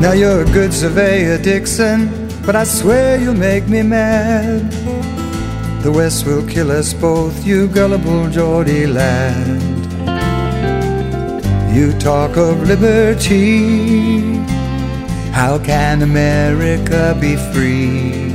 Now 0.00 0.12
you're 0.12 0.40
a 0.40 0.46
good 0.46 0.72
surveyor, 0.72 1.36
Dixon, 1.36 2.08
but 2.46 2.56
I 2.56 2.64
swear 2.64 3.20
you'll 3.20 3.34
make 3.34 3.68
me 3.68 3.82
mad. 3.82 4.72
The 5.82 5.92
West 5.92 6.24
will 6.26 6.46
kill 6.48 6.70
us 6.70 6.94
both, 6.94 7.44
you 7.46 7.68
gullible 7.68 8.30
Geordie 8.30 8.86
lad. 8.86 9.60
You 11.74 11.92
talk 11.98 12.38
of 12.38 12.62
liberty. 12.66 14.36
How 15.32 15.58
can 15.58 16.00
America 16.00 17.14
be 17.20 17.36
free? 17.52 18.32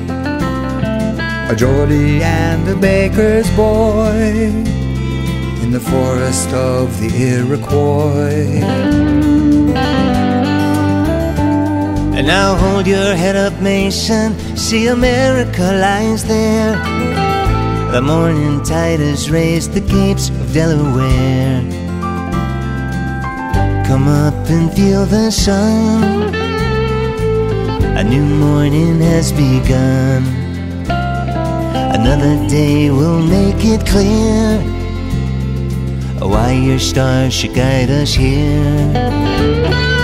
A 1.49 1.55
Geordie 1.57 2.21
and 2.21 2.67
a 2.69 2.75
baker's 2.75 3.49
boy 3.55 4.51
in 5.63 5.71
the 5.71 5.79
forest 5.79 6.49
of 6.53 6.99
the 7.01 7.09
Iroquois. 7.37 9.24
And 12.17 12.27
now 12.27 12.55
hold 12.55 12.87
your 12.87 13.13
head 13.13 13.35
up, 13.35 13.59
Mason. 13.61 14.37
See, 14.55 14.87
America 14.87 15.61
lies 15.61 16.23
there. 16.23 16.71
The 17.91 18.01
morning 18.01 18.63
tide 18.63 19.01
has 19.01 19.29
raised 19.29 19.73
the 19.73 19.81
capes 19.81 20.29
of 20.29 20.53
Delaware. 20.53 21.61
Come 23.85 24.07
up 24.07 24.33
and 24.49 24.71
feel 24.73 25.05
the 25.05 25.29
sun. 25.29 26.33
A 27.97 28.03
new 28.03 28.23
morning 28.23 29.01
has 29.01 29.33
begun. 29.33 30.23
Another 31.97 32.47
day 32.47 32.91
will 32.91 33.21
make 33.21 33.63
it 33.65 33.85
clear 33.85 34.59
why 36.25 36.53
your 36.53 36.79
stars 36.79 37.33
should 37.33 37.53
guide 37.53 37.89
us 37.89 38.13
here. 38.13 39.94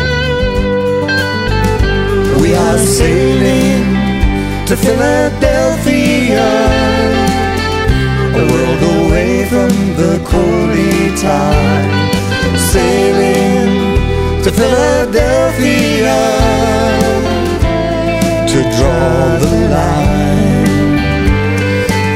We 2.52 2.58
are 2.58 2.78
sailing 2.80 3.86
to 4.68 4.76
Philadelphia, 4.76 6.50
a 8.36 8.44
world 8.52 8.84
away 8.98 9.46
from 9.46 9.72
the 9.96 10.20
coaly 10.30 11.16
Tyne. 11.22 12.12
Sailing 12.74 13.72
to 14.44 14.52
Philadelphia 14.52 16.20
to 18.52 18.60
draw 18.76 19.38
the 19.44 19.56
line, 19.78 20.98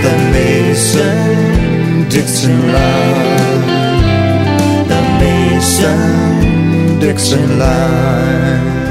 the 0.03 0.15
Mason 0.35 2.09
Dixon 2.09 2.73
line, 2.73 3.67
the 4.91 5.01
Mason 5.21 6.99
Dixon 6.99 7.57
line. 7.57 8.84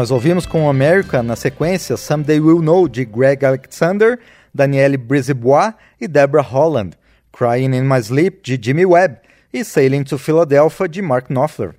Nós 0.00 0.10
ouvimos 0.10 0.46
com 0.46 0.66
America 0.66 1.22
na 1.22 1.36
sequência 1.36 1.94
Someday 1.94 2.40
We'll 2.40 2.62
Know 2.62 2.88
de 2.88 3.04
Greg 3.04 3.44
Alexander, 3.44 4.18
Danielle 4.54 4.96
Brisebois 4.96 5.74
e 6.00 6.08
Deborah 6.08 6.42
Holland, 6.42 6.96
Crying 7.30 7.76
in 7.76 7.82
My 7.82 7.98
Sleep 7.98 8.40
de 8.42 8.58
Jimmy 8.58 8.86
Webb 8.86 9.18
e 9.52 9.62
Sailing 9.62 10.02
to 10.04 10.16
Philadelphia 10.16 10.88
de 10.88 11.02
Mark 11.02 11.28
Knopfler. 11.28 11.74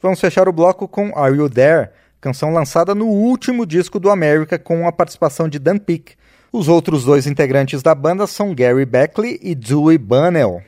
Vamos 0.00 0.20
fechar 0.20 0.48
o 0.48 0.52
bloco 0.52 0.86
com 0.86 1.18
Are 1.18 1.36
You 1.36 1.50
There, 1.50 1.88
canção 2.20 2.52
lançada 2.52 2.94
no 2.94 3.06
último 3.06 3.66
disco 3.66 3.98
do 3.98 4.08
America 4.08 4.56
com 4.56 4.86
a 4.86 4.92
participação 4.92 5.48
de 5.48 5.58
Dan 5.58 5.78
Peek. 5.78 6.12
Os 6.52 6.68
outros 6.68 7.04
dois 7.04 7.26
integrantes 7.26 7.82
da 7.82 7.92
banda 7.92 8.28
são 8.28 8.54
Gary 8.54 8.84
Beckley 8.84 9.40
e 9.42 9.52
Dewey 9.52 9.98
Bunnell. 9.98 10.62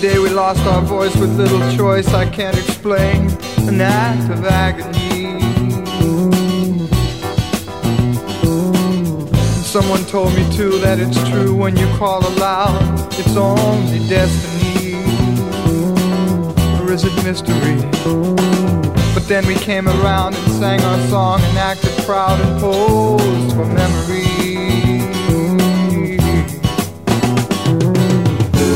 Day 0.00 0.18
we 0.18 0.30
lost 0.30 0.64
our 0.66 0.80
voice 0.80 1.14
with 1.16 1.36
little 1.36 1.60
choice, 1.76 2.08
I 2.14 2.24
can't 2.24 2.56
explain 2.56 3.28
an 3.68 3.82
act 3.82 4.30
of 4.30 4.46
agony. 4.46 5.38
Someone 9.62 10.02
told 10.06 10.32
me 10.34 10.50
too 10.56 10.78
that 10.78 10.98
it's 10.98 11.22
true 11.28 11.54
when 11.54 11.76
you 11.76 11.86
call 11.98 12.26
aloud, 12.26 12.80
it's 13.18 13.36
only 13.36 13.98
destiny. 14.08 14.94
Or 16.80 16.90
is 16.90 17.04
it 17.04 17.14
mystery? 17.22 17.76
But 19.12 19.28
then 19.28 19.46
we 19.46 19.54
came 19.54 19.86
around 19.86 20.34
and 20.34 20.52
sang 20.52 20.80
our 20.80 21.08
song 21.08 21.42
and 21.42 21.58
acted 21.58 21.92
proud 22.06 22.40
and 22.40 22.58
posed 22.58 23.54
for 23.54 23.66
memory. 23.66 24.24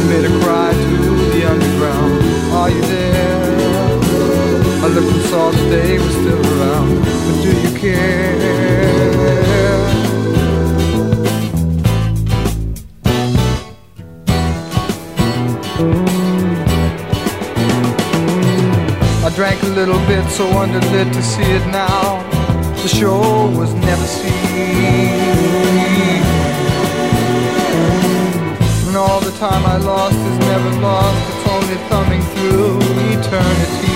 Made 0.07 0.27
a 0.27 0.45
cry 0.45 0.84
saw 5.35 5.51
that 5.51 5.69
they 5.69 5.99
were 5.99 6.15
still 6.21 6.43
around. 6.53 6.89
But 7.27 7.37
do 7.45 7.51
you 7.65 7.73
care? 7.83 8.35
I 19.27 19.31
drank 19.35 19.61
a 19.65 19.73
little 19.81 20.03
bit, 20.07 20.25
so 20.39 20.45
underlit 20.63 21.09
to 21.19 21.23
see 21.33 21.51
it 21.59 21.67
now. 21.85 22.23
The 22.85 22.91
show 23.01 23.21
was 23.61 23.73
never 23.89 24.07
seen. 24.19 24.33
And 28.87 28.97
all 28.97 29.21
the 29.29 29.35
time 29.47 29.63
I 29.75 29.79
lost 29.79 30.21
is 30.31 30.39
never 30.51 30.71
lost, 30.89 31.23
it's 31.31 31.47
only 31.57 31.79
thumbing 31.89 32.23
through 32.35 32.79
eternity. 33.17 33.94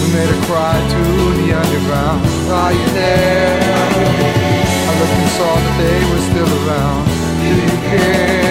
We 0.00 0.06
made 0.12 0.28
a 0.28 0.40
cry 0.46 0.76
to 0.94 1.02
the 1.40 1.48
underground. 1.56 2.20
Are 2.50 2.72
you 2.72 2.86
there? 2.92 3.60
I 4.88 4.92
looked 4.98 5.16
and 5.22 5.30
saw 5.38 5.52
that 5.64 5.74
they 5.80 5.98
were 6.10 6.22
still 6.30 6.50
around. 6.68 7.02
Do 7.40 7.48
you 7.48 7.76
care? 7.88 8.41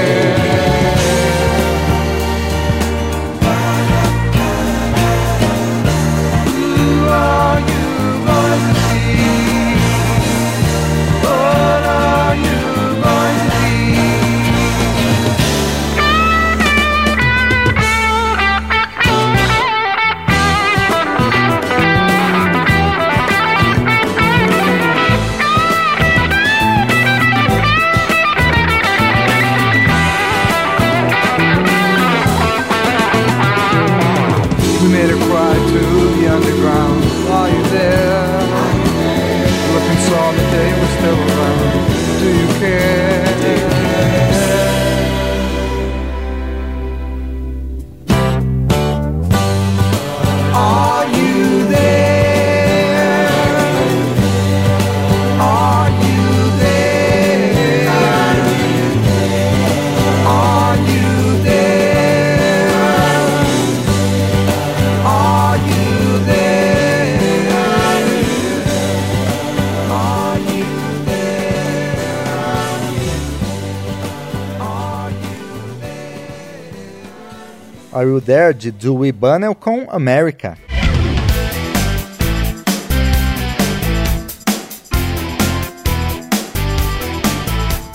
Are 77.94 78.08
You 78.08 78.22
There 78.22 78.54
de 78.54 78.72
Dewey 78.72 79.12
Bunnell 79.12 79.54
com 79.54 79.88
America. 79.90 80.58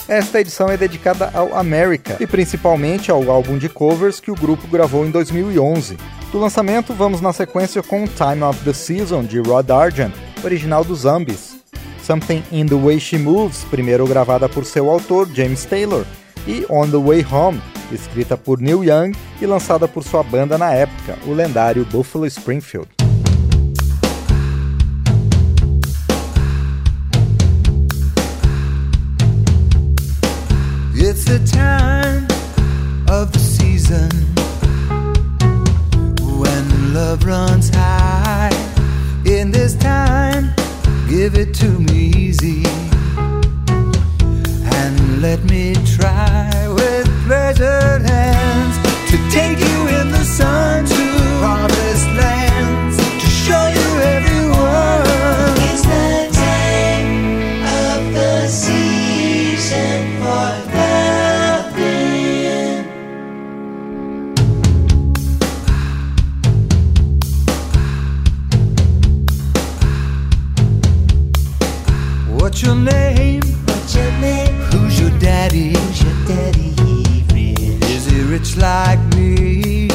Esta 0.08 0.40
edição 0.40 0.68
é 0.68 0.76
dedicada 0.76 1.30
ao 1.34 1.56
America 1.56 2.16
e 2.20 2.26
principalmente 2.26 3.10
ao 3.10 3.28
álbum 3.28 3.58
de 3.58 3.68
covers 3.68 4.20
que 4.20 4.30
o 4.30 4.36
grupo 4.36 4.68
gravou 4.68 5.04
em 5.04 5.10
2011. 5.10 5.96
Do 6.30 6.38
lançamento, 6.38 6.92
vamos 6.92 7.20
na 7.20 7.32
sequência 7.32 7.82
com 7.82 8.06
Time 8.06 8.42
of 8.42 8.62
the 8.64 8.72
Season 8.72 9.24
de 9.24 9.40
Rod 9.40 9.68
Argent, 9.70 10.14
original 10.44 10.84
dos 10.84 11.00
Zombies. 11.00 11.56
Something 12.04 12.42
in 12.52 12.66
the 12.66 12.76
Way 12.76 13.00
She 13.00 13.18
Moves, 13.18 13.64
primeiro 13.64 14.06
gravada 14.06 14.48
por 14.48 14.64
seu 14.64 14.88
autor, 14.88 15.28
James 15.34 15.64
Taylor, 15.64 16.06
e 16.46 16.64
On 16.68 16.88
the 16.88 16.98
Way 16.98 17.26
Home, 17.30 17.60
escrita 17.92 18.36
por 18.36 18.60
Neil 18.60 18.84
Young 18.84 19.12
e 19.40 19.46
lançada 19.46 19.88
por 19.88 20.04
sua 20.04 20.22
banda 20.22 20.56
na 20.56 20.72
época, 20.72 21.18
o 21.26 21.32
lendário 21.32 21.84
Buffalo 21.90 22.26
Springfield. 22.26 22.88
It's 30.94 31.24
the 31.24 31.38
time 31.40 32.26
of 33.08 33.30
the 33.32 33.38
season 33.38 34.08
when 36.38 36.94
love 36.94 37.24
runs 37.24 37.70
high. 37.70 38.50
In 39.24 39.50
this 39.50 39.74
time, 39.74 40.54
give 41.08 41.38
it 41.38 41.52
to 41.54 41.66
me 41.66 42.12
easy 42.16 42.85
let 45.20 45.42
me 45.44 45.74
try 45.96 46.68
with 46.68 47.06
pleasured 47.26 48.02
hands 48.02 48.76
to 49.10 49.16
take 49.30 49.58
you 49.58 49.88
in 49.88 50.10
the 50.10 50.22
sun 50.24 50.84
to 50.84 50.94
harvest 51.40 52.06
lands 52.08 52.96
to 52.98 53.26
show 53.26 53.66
you 53.68 54.00
everyone. 54.14 55.56
It's 55.68 55.82
the 55.82 56.28
time 56.36 57.64
of 57.64 58.12
the 58.12 58.46
season 58.48 60.18
for 60.20 60.48
loving. 60.76 61.96
What's 72.38 72.62
your 72.62 72.74
name? 72.76 73.05
Daddy? 75.48 75.68
Who's 75.78 76.02
your 76.02 76.12
daddy? 76.26 76.74
Rich? 77.32 77.90
Is 77.90 78.06
he 78.06 78.22
rich 78.22 78.56
like 78.56 78.98
me? 79.14 79.88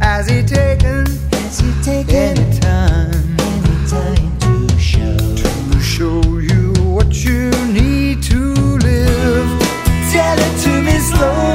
Has 0.00 0.28
he 0.28 0.42
taken 0.42 1.06
Has 1.32 1.60
he 1.60 1.70
taken 1.82 2.14
any 2.16 2.58
time 2.58 3.36
any 3.38 3.88
time 3.88 4.38
to 4.40 4.78
show? 4.78 5.16
to 5.36 5.80
show 5.80 6.20
you 6.38 6.72
what 6.94 7.24
you 7.24 7.50
need 7.72 8.22
to 8.24 8.54
live? 8.88 9.48
Tell 10.12 10.38
it 10.38 10.60
to 10.64 10.82
me 10.82 10.98
slowly. 10.98 11.51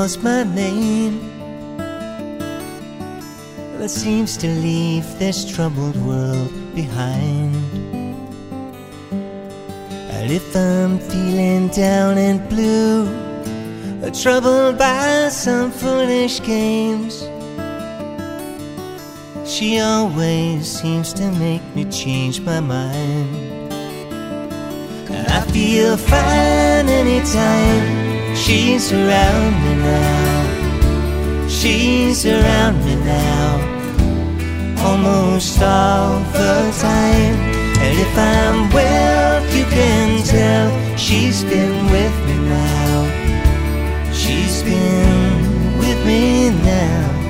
Calls 0.00 0.16
my 0.22 0.44
name. 0.44 1.20
That 3.76 3.90
seems 3.90 4.38
to 4.38 4.46
leave 4.48 5.04
this 5.18 5.44
troubled 5.44 5.96
world 6.06 6.50
behind. 6.74 7.54
And 10.16 10.32
if 10.32 10.56
I'm 10.56 10.98
feeling 11.00 11.68
down 11.68 12.16
and 12.16 12.40
blue, 12.48 13.08
or 14.02 14.10
troubled 14.10 14.78
by 14.78 15.28
some 15.28 15.70
foolish 15.70 16.40
games, 16.44 17.14
she 19.44 19.80
always 19.80 20.66
seems 20.80 21.12
to 21.12 21.30
make 21.32 21.64
me 21.74 21.84
change 21.90 22.40
my 22.40 22.60
mind. 22.60 23.28
I 25.36 25.40
feel 25.52 25.98
fine 25.98 26.88
anytime 26.88 27.99
she's 28.40 28.92
around 28.92 29.52
me 29.64 29.74
now. 29.76 31.48
She's 31.48 32.24
around 32.24 32.76
me 32.84 32.94
now, 32.96 33.50
almost 34.86 35.60
all 35.62 36.20
the 36.32 36.72
time. 36.80 37.36
And 37.84 37.94
if 38.06 38.12
I'm 38.16 38.70
well, 38.72 39.42
you 39.56 39.64
can 39.64 40.22
tell 40.24 40.68
she's 40.96 41.44
been 41.44 41.76
with 41.94 42.16
me 42.26 42.36
now. 42.48 42.96
She's 44.12 44.62
been 44.62 45.78
with 45.78 46.00
me 46.06 46.50
now 46.50 47.20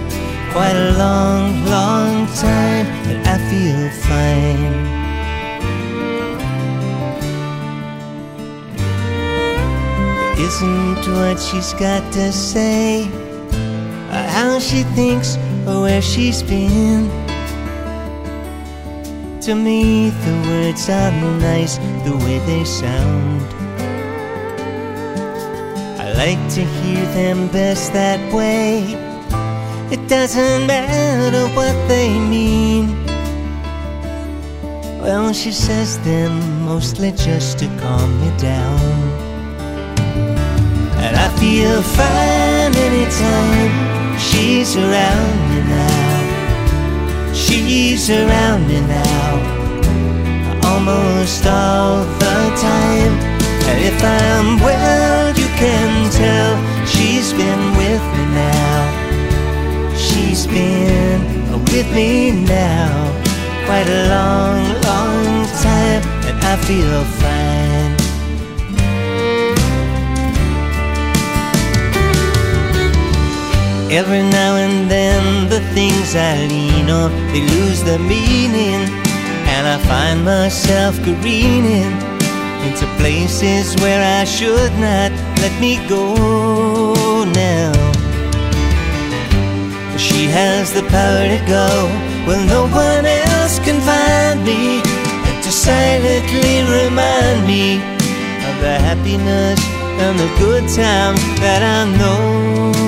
quite 0.52 0.76
a 0.76 0.92
long, 0.98 1.64
long 1.66 2.26
time, 2.34 2.86
and 3.08 3.26
I 3.26 3.36
feel 3.48 3.88
fine. 4.06 4.99
Isn't 10.50 11.06
what 11.14 11.38
she's 11.38 11.72
got 11.74 12.02
to 12.12 12.32
say, 12.32 13.06
or 14.10 14.24
how 14.36 14.58
she 14.58 14.82
thinks, 14.98 15.36
or 15.64 15.82
where 15.82 16.02
she's 16.02 16.42
been. 16.42 17.06
To 19.42 19.54
me, 19.54 20.10
the 20.10 20.34
words 20.50 20.88
are 20.88 21.12
nice 21.38 21.78
the 22.02 22.16
way 22.24 22.38
they 22.50 22.64
sound. 22.64 23.46
I 26.02 26.06
like 26.22 26.42
to 26.56 26.62
hear 26.78 27.04
them 27.14 27.46
best 27.48 27.92
that 27.92 28.20
way. 28.34 28.82
It 29.94 30.02
doesn't 30.08 30.66
matter 30.66 31.46
what 31.54 31.76
they 31.86 32.08
mean. 32.18 32.86
Well, 35.00 35.32
she 35.32 35.52
says 35.52 36.00
them 36.00 36.64
mostly 36.64 37.12
just 37.12 37.60
to 37.60 37.66
calm 37.78 38.10
me 38.20 38.36
down. 38.38 39.29
Feel 41.40 41.80
fine 41.80 42.74
anytime 42.76 44.18
she's 44.18 44.76
around 44.76 45.38
me 45.48 45.60
now. 45.72 47.32
She's 47.32 48.10
around 48.10 48.68
me 48.68 48.78
now, 48.82 49.30
almost 50.68 51.46
all 51.46 52.04
the 52.04 52.38
time. 52.60 53.14
And 53.70 53.78
if 53.90 53.98
I'm 54.04 54.60
well, 54.60 55.28
you 55.28 55.48
can 55.56 56.10
tell 56.10 56.52
she's 56.86 57.32
been 57.32 57.64
with 57.74 58.04
me 58.16 58.24
now. 58.36 59.96
She's 59.96 60.46
been 60.46 61.22
with 61.72 61.90
me 61.94 62.32
now 62.32 63.10
quite 63.64 63.88
a 63.88 64.08
long, 64.10 64.60
long 64.82 65.46
time, 65.64 66.02
and 66.28 66.38
I 66.44 66.56
feel 66.66 67.04
fine. 67.18 67.39
Every 73.92 74.22
now 74.22 74.54
and 74.54 74.88
then, 74.88 75.48
the 75.50 75.58
things 75.74 76.14
I 76.14 76.46
lean 76.46 76.88
on 76.88 77.10
they 77.32 77.40
lose 77.40 77.82
their 77.82 77.98
meaning, 77.98 78.86
and 79.50 79.66
I 79.66 79.78
find 79.90 80.24
myself 80.24 80.94
careening 81.02 81.90
into 82.62 82.86
places 83.00 83.74
where 83.82 84.00
I 84.20 84.24
should 84.24 84.72
not 84.78 85.10
let 85.42 85.54
me 85.60 85.80
go 85.88 87.24
now. 87.34 87.72
She 89.98 90.26
has 90.26 90.72
the 90.72 90.82
power 90.82 91.26
to 91.34 91.40
go 91.50 91.68
where 92.26 92.46
no 92.46 92.62
one 92.70 93.04
else 93.04 93.58
can 93.58 93.80
find 93.80 94.44
me 94.44 94.80
and 95.26 95.42
to 95.42 95.50
silently 95.50 96.62
remind 96.78 97.44
me 97.44 97.74
of 98.46 98.54
the 98.62 98.78
happiness 98.86 99.58
and 99.98 100.16
the 100.16 100.30
good 100.38 100.62
times 100.68 101.20
that 101.40 101.62
I 101.62 101.98
know. 101.98 102.79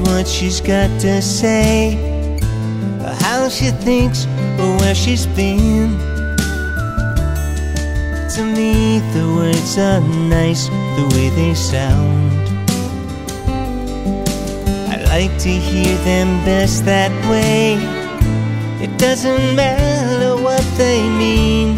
What 0.00 0.26
she's 0.26 0.60
got 0.60 0.88
to 1.00 1.20
say, 1.22 1.96
or 3.00 3.14
how 3.24 3.48
she 3.48 3.70
thinks, 3.70 4.26
or 4.58 4.76
where 4.78 4.94
she's 4.94 5.26
been. 5.26 5.98
To 8.34 8.42
me, 8.44 9.00
the 9.12 9.26
words 9.36 9.76
are 9.78 10.00
nice 10.28 10.68
the 10.96 11.04
way 11.14 11.28
they 11.30 11.54
sound. 11.54 12.30
I 14.92 14.96
like 15.08 15.36
to 15.40 15.48
hear 15.48 15.96
them 16.04 16.44
best 16.44 16.84
that 16.84 17.12
way. 17.30 17.74
It 18.82 18.96
doesn't 18.98 19.56
matter 19.56 20.40
what 20.42 20.64
they 20.78 21.02
mean. 21.02 21.76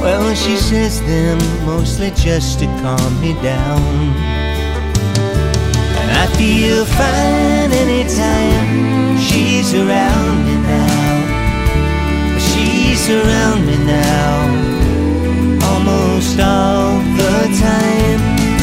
Well, 0.00 0.34
she 0.34 0.56
says 0.56 1.00
them 1.02 1.38
mostly 1.66 2.12
just 2.12 2.60
to 2.60 2.66
calm 2.80 3.20
me 3.20 3.34
down. 3.42 4.37
Feel 6.36 6.84
fine 6.84 7.72
anytime 7.72 9.18
she's 9.18 9.74
around 9.74 10.36
me 10.46 10.56
now. 10.74 12.38
She's 12.38 13.08
around 13.10 13.66
me 13.66 13.76
now 13.84 14.68
almost 15.70 16.38
all 16.40 16.98
the 17.20 17.36
time. 17.60 18.20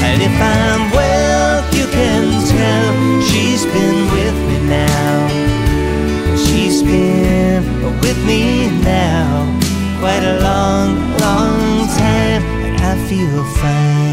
And 0.07 0.21
if 0.21 0.35
I'm 0.39 0.91
well, 0.91 1.63
you 1.73 1.85
can 1.87 2.23
tell 2.47 3.21
she's 3.29 3.65
been 3.65 3.99
with 4.15 4.37
me 4.49 4.57
now. 4.69 5.27
She's 6.45 6.83
been 6.83 7.63
with 8.01 8.19
me 8.25 8.69
now 8.83 9.55
quite 9.99 10.23
a 10.23 10.39
long, 10.41 10.89
long 11.17 11.87
time, 11.87 12.43
and 12.65 12.81
I 12.81 12.93
feel 13.07 13.43
fine. 13.61 14.04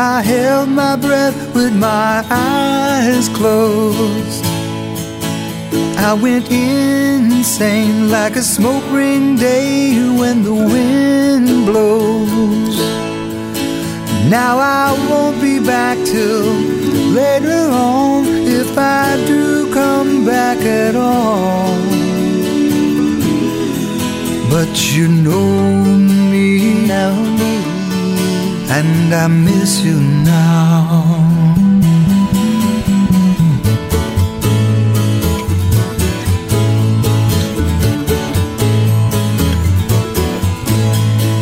I 0.00 0.22
held 0.22 0.68
my 0.68 0.94
breath 0.94 1.52
with 1.56 1.74
my 1.74 2.24
eyes 2.30 3.28
closed. 3.30 4.44
I 5.98 6.14
went 6.14 6.48
insane 6.52 8.08
like 8.08 8.36
a 8.36 8.42
smoke 8.42 8.84
ring 8.92 9.34
day 9.34 9.90
when 10.16 10.44
the 10.44 10.54
wind 10.54 11.66
blows. 11.66 12.78
Now 14.30 14.58
I 14.58 14.96
won't 15.10 15.40
be 15.40 15.58
back 15.58 15.98
till 16.06 16.46
later 17.10 17.68
on 17.72 18.24
if 18.46 18.78
I 18.78 19.16
do 19.26 19.74
come 19.74 20.24
back 20.24 20.58
at 20.58 20.94
all. 20.94 21.74
But 24.48 24.94
you 24.94 25.08
know 25.08 25.84
me, 26.30 26.86
Know 26.86 27.20
me. 27.32 27.37
And 28.70 29.14
I 29.14 29.26
miss 29.28 29.80
you 29.80 29.98
now. 29.98 31.24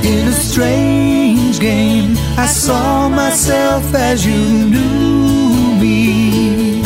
In 0.04 0.28
a 0.28 0.32
strange 0.32 1.58
game, 1.58 2.16
I 2.38 2.46
saw 2.46 3.08
myself 3.08 3.92
as 3.94 4.24
you 4.24 4.38
knew 4.72 5.80
me. 5.80 6.82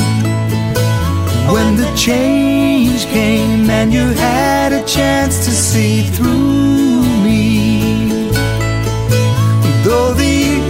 When 1.52 1.76
the 1.76 1.92
change 1.96 3.04
came 3.06 3.68
and 3.68 3.92
you 3.92 4.06
had 4.14 4.72
a 4.72 4.82
chance 4.84 5.44
to 5.44 5.50
see 5.50 6.04
through 6.04 6.79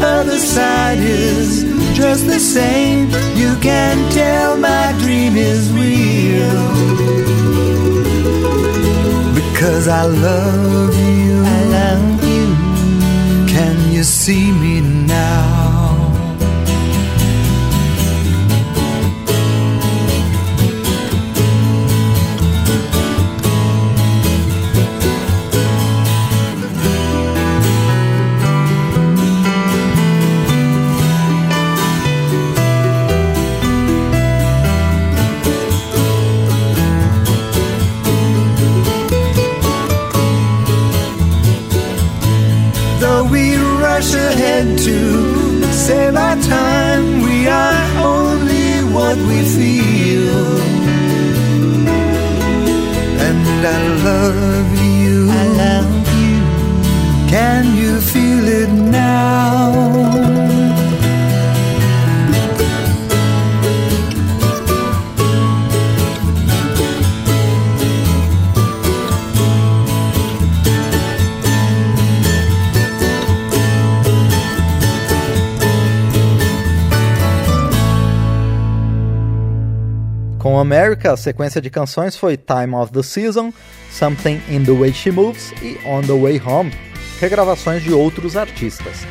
other 0.02 0.38
side 0.38 0.98
is 0.98 1.64
just 1.94 2.26
the 2.26 2.38
same, 2.38 3.10
you 3.36 3.54
can 3.60 4.10
tell 4.12 4.56
my 4.56 4.94
dream 5.00 5.36
is 5.36 5.70
real. 5.72 6.70
Because 9.34 9.88
I 9.88 10.04
love 10.04 10.94
you. 10.94 11.42
I 11.44 11.62
love 11.78 12.24
you. 12.24 12.46
Can 13.46 13.92
you 13.92 14.02
see 14.02 14.52
me 14.52 14.80
now? 14.80 14.99
Feel. 49.60 50.46
And 53.28 53.46
I 53.76 53.80
love 54.08 54.70
you. 54.88 55.16
I 55.40 55.44
love 55.62 55.92
you. 56.20 56.38
Can 57.32 57.69
Com 80.40 80.58
America, 80.58 81.12
a 81.12 81.18
sequência 81.18 81.60
de 81.60 81.68
canções 81.68 82.16
foi 82.16 82.34
Time 82.34 82.74
of 82.74 82.90
the 82.90 83.02
Season, 83.02 83.52
Something 83.92 84.40
in 84.48 84.64
the 84.64 84.72
Way 84.72 84.94
She 84.94 85.10
Moves 85.10 85.52
e 85.60 85.78
On 85.86 86.00
the 86.00 86.18
Way 86.18 86.40
Home, 86.40 86.72
regravações 87.20 87.82
de 87.82 87.92
outros 87.92 88.38
artistas. 88.38 89.06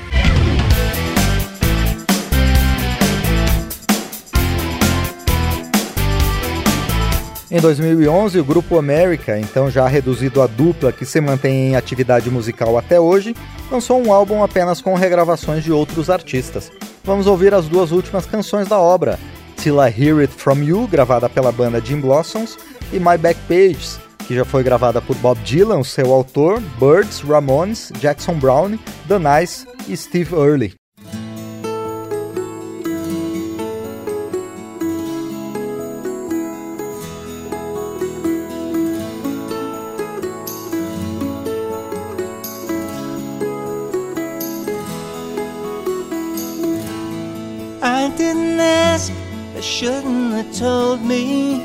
Em 7.51 7.61
2011, 7.61 8.39
o 8.39 8.43
grupo 8.43 8.79
America, 8.79 9.37
então 9.37 9.69
já 9.69 9.87
reduzido 9.87 10.41
a 10.41 10.47
dupla 10.47 10.91
que 10.91 11.05
se 11.05 11.21
mantém 11.21 11.69
em 11.69 11.75
atividade 11.75 12.27
musical 12.31 12.75
até 12.75 12.99
hoje, 12.99 13.35
lançou 13.71 14.03
um 14.03 14.11
álbum 14.11 14.43
apenas 14.43 14.81
com 14.81 14.95
regravações 14.95 15.63
de 15.63 15.71
outros 15.71 16.09
artistas. 16.09 16.71
Vamos 17.03 17.27
ouvir 17.27 17.53
as 17.53 17.67
duas 17.67 17.91
últimas 17.91 18.25
canções 18.25 18.67
da 18.67 18.79
obra, 18.79 19.19
Till 19.59 19.81
I 19.81 19.89
Hear 19.89 20.21
It 20.21 20.31
From 20.31 20.63
You, 20.63 20.87
gravada 20.87 21.27
pela 21.27 21.51
banda 21.51 21.81
Jim 21.81 21.99
Blossoms, 21.99 22.57
e 22.93 22.99
My 22.99 23.17
Back 23.17 23.37
Pages, 23.45 23.99
que 24.25 24.33
já 24.33 24.45
foi 24.45 24.63
gravada 24.63 25.01
por 25.01 25.17
Bob 25.17 25.37
Dylan, 25.41 25.83
seu 25.83 26.13
autor, 26.13 26.61
Birds, 26.79 27.19
Ramones, 27.19 27.91
Jackson 27.99 28.35
Brown, 28.35 28.79
The 29.09 29.19
Nice 29.19 29.67
e 29.87 29.97
Steve 29.97 30.33
Early. 30.33 30.73
I 47.81 48.09
didn't 48.15 48.59
ask 48.61 49.18
They 49.59 49.65
shouldn't 49.65 50.31
have 50.35 50.57
told 50.57 51.03
me. 51.03 51.61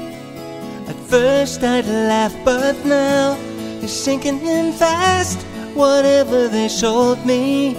At 0.88 0.96
first 0.96 1.62
I'd 1.62 1.86
laugh, 1.86 2.34
but 2.44 2.74
now 2.84 3.38
you're 3.78 3.86
sinking 3.86 4.44
in 4.44 4.72
fast. 4.72 5.40
Whatever 5.76 6.48
they 6.48 6.66
sold 6.66 7.24
me. 7.24 7.74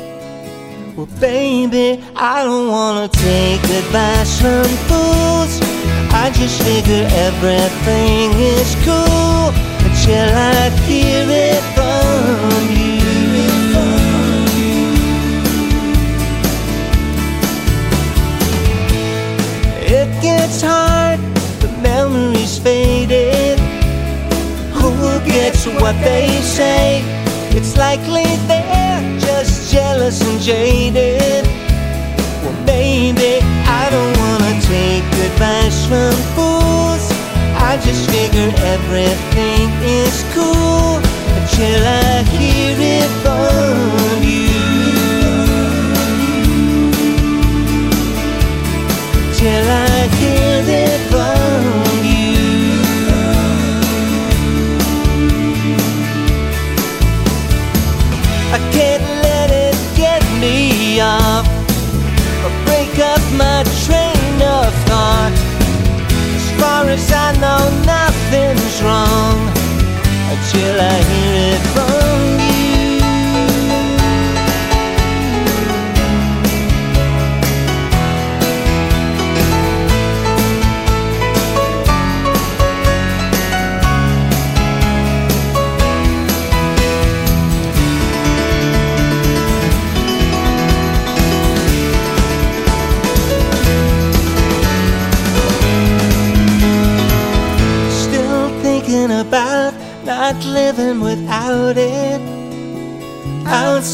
Well, 0.96 1.10
baby, 1.20 2.02
I 2.16 2.46
don't 2.46 2.70
wanna 2.70 3.10
take 3.10 3.62
advice 3.66 4.40
from 4.40 4.70
fools. 4.88 5.60
I 6.24 6.32
just 6.34 6.64
figure 6.64 7.10
everything 7.28 8.32
is 8.40 8.74
cool 8.86 9.52
until 9.84 10.30
I 10.34 10.70
hear 10.88 11.26
it 11.28 11.64
from 11.76 12.78
you. 12.78 12.85
It's 20.30 20.62
hard, 20.62 21.20
the 21.62 21.70
memories 21.82 22.58
faded. 22.58 23.60
Who 24.74 24.92
gets 25.26 25.66
what 25.82 25.96
they 26.04 26.28
say? 26.42 27.02
It's 27.58 27.78
likely 27.78 28.26
they're 28.48 29.20
just 29.20 29.72
jealous 29.74 30.22
and 30.22 30.40
jaded. 30.40 31.46
Well, 32.44 32.58
maybe 32.66 33.40
I 33.82 33.90
don't 33.90 34.16
wanna 34.24 34.56
take 34.62 35.08
advice 35.30 35.86
from 35.86 36.14
fools. 36.36 37.04
I 37.70 37.78
just 37.84 38.10
figure 38.10 38.52
everything 38.76 39.66
is 39.84 40.24
cool 40.34 40.98
until 41.38 41.82
I 41.88 42.15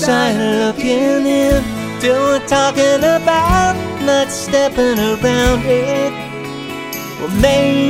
Outside 0.02 0.34
looking 0.34 1.28
in, 1.28 1.64
still 1.99 2.39
talking 2.47 3.04
about 3.04 3.76
not 4.02 4.32
stepping 4.32 4.97
around 4.97 5.64
it. 5.64 6.12
Well, 7.20 7.30
maybe 7.39 7.81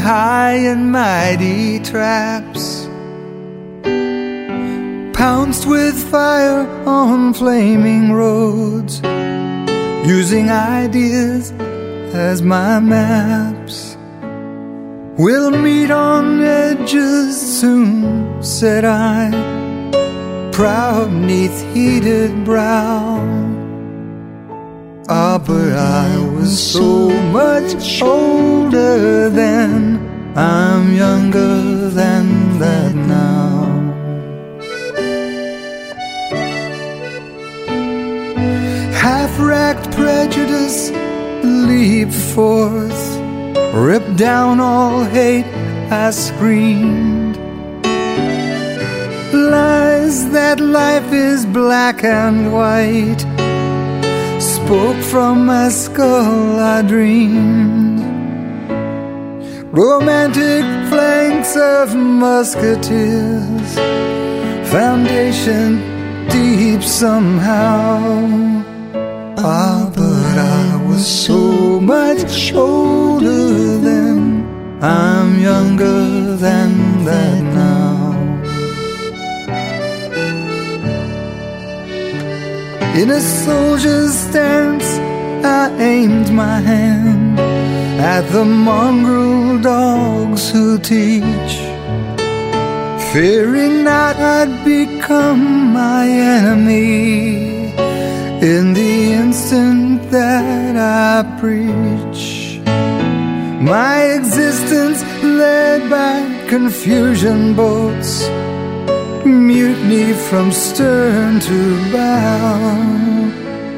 high 0.00 0.54
and 0.54 0.90
mighty 0.90 1.78
traps. 1.80 2.88
Pounced 5.14 5.66
with 5.66 5.96
fire 6.10 6.66
on 6.86 7.34
flaming 7.34 8.12
roads, 8.12 9.00
using 10.08 10.50
ideas 10.50 11.52
as 12.14 12.40
my 12.42 12.80
maps. 12.80 13.96
We'll 15.18 15.50
meet 15.50 15.90
on 15.90 16.40
edges 16.40 17.60
soon, 17.60 18.42
said 18.42 18.84
I, 18.86 19.30
proud 20.52 21.12
neath 21.12 21.62
heated 21.74 22.44
brow. 22.44 23.49
But 25.38 25.72
I 25.74 26.18
was 26.34 26.72
so 26.72 27.08
much 27.30 28.02
older 28.02 29.30
then. 29.30 30.34
I'm 30.36 30.92
younger 30.92 31.88
than 31.88 32.58
that 32.58 32.94
now. 32.96 33.62
Half 38.92 39.38
racked 39.38 39.92
prejudice 39.92 40.90
leap 41.44 42.10
forth, 42.10 43.02
rip 43.72 44.04
down 44.16 44.58
all 44.58 45.04
hate. 45.04 45.46
I 45.92 46.10
screamed. 46.10 47.36
Lies 49.32 50.28
that 50.30 50.58
life 50.58 51.12
is 51.12 51.46
black 51.46 52.02
and 52.02 52.52
white 52.52 53.24
spoke 54.70 55.02
from 55.02 55.46
my 55.46 55.68
skull, 55.68 56.60
I 56.60 56.82
dreamed. 56.82 57.98
Romantic 59.72 60.64
flanks 60.88 61.56
of 61.56 61.96
musketeers, 61.96 63.70
foundation 64.70 65.68
deep 66.28 66.84
somehow. 66.84 67.98
Ah, 69.38 69.90
but 69.92 70.34
I 70.38 70.86
was 70.86 71.04
so 71.04 71.80
much 71.80 72.52
older 72.52 73.78
then, 73.88 74.46
I'm 74.80 75.40
younger 75.40 76.36
than 76.36 76.70
that 77.06 77.42
now. 77.42 77.89
In 83.00 83.08
a 83.08 83.20
soldier's 83.20 84.12
stance, 84.12 84.98
I 85.42 85.74
aimed 85.78 86.30
my 86.34 86.60
hand 86.60 87.40
at 87.98 88.30
the 88.30 88.44
mongrel 88.44 89.58
dogs 89.58 90.50
who 90.50 90.78
teach. 90.78 91.52
Fearing 93.10 93.84
not 93.84 94.16
I'd 94.16 94.52
become 94.66 95.72
my 95.72 96.06
enemy 96.06 97.72
in 98.52 98.74
the 98.74 99.12
instant 99.22 100.10
that 100.10 100.76
I 100.76 101.24
preach. 101.40 102.60
My 103.72 103.96
existence 104.18 105.00
led 105.22 105.88
by 105.88 106.14
confusion 106.50 107.56
boats 107.56 108.28
mutiny 109.30 110.12
from 110.12 110.52
stern 110.52 111.40
to 111.40 111.92
bow. 111.92 113.30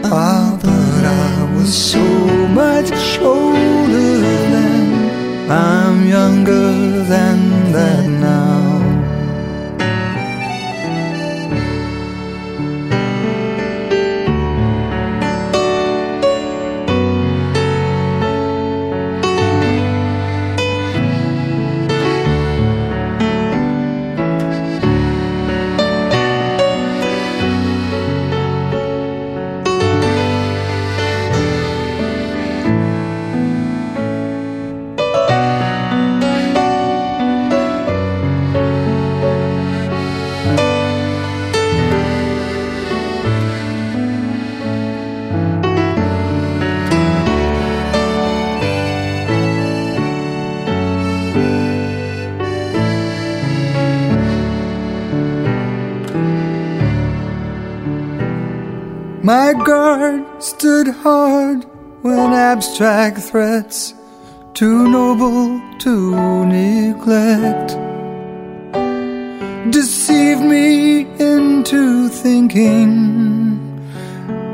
Ah, 0.05 0.59
but 0.63 1.05
I 1.05 1.55
was 1.55 1.73
so 1.75 2.05
much 2.49 3.19
older 3.21 4.19
then. 4.55 5.51
I'm 5.51 6.09
younger 6.09 7.05
than 7.05 7.52
guard 59.65 60.43
stood 60.43 60.89
hard 60.89 61.65
when 62.03 62.33
abstract 62.33 63.19
threats, 63.19 63.95
too 64.55 64.89
noble 64.89 65.61
to 65.79 66.45
neglect, 66.47 67.69
deceived 69.71 70.43
me 70.43 71.03
into 71.21 72.09
thinking 72.09 72.83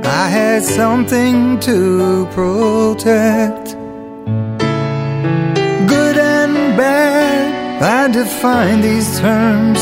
I 0.05 0.29
had 0.29 0.63
something 0.63 1.59
to 1.61 2.27
protect. 2.33 3.77
Good 5.89 6.19
and 6.19 6.77
bad, 6.77 7.83
I 7.83 8.13
define 8.13 8.83
these 8.83 9.19
terms 9.21 9.81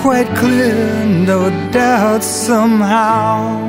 quite 0.00 0.28
clear, 0.36 1.04
no 1.04 1.50
doubt 1.70 2.22
somehow. 2.22 3.67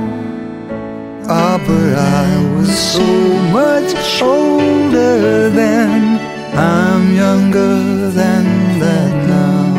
Ah, 1.32 1.62
but 1.64 1.94
I 1.94 2.56
was 2.56 2.76
so 2.76 3.06
much 3.54 3.94
older 4.20 5.52
then. 5.52 6.18
I'm 6.58 7.16
younger 7.16 8.10
than 8.10 8.46
that 8.80 9.14
now. 9.28 9.70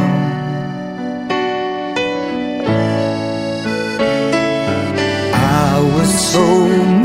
I 5.34 5.80
was 5.96 6.10
so 6.34 6.46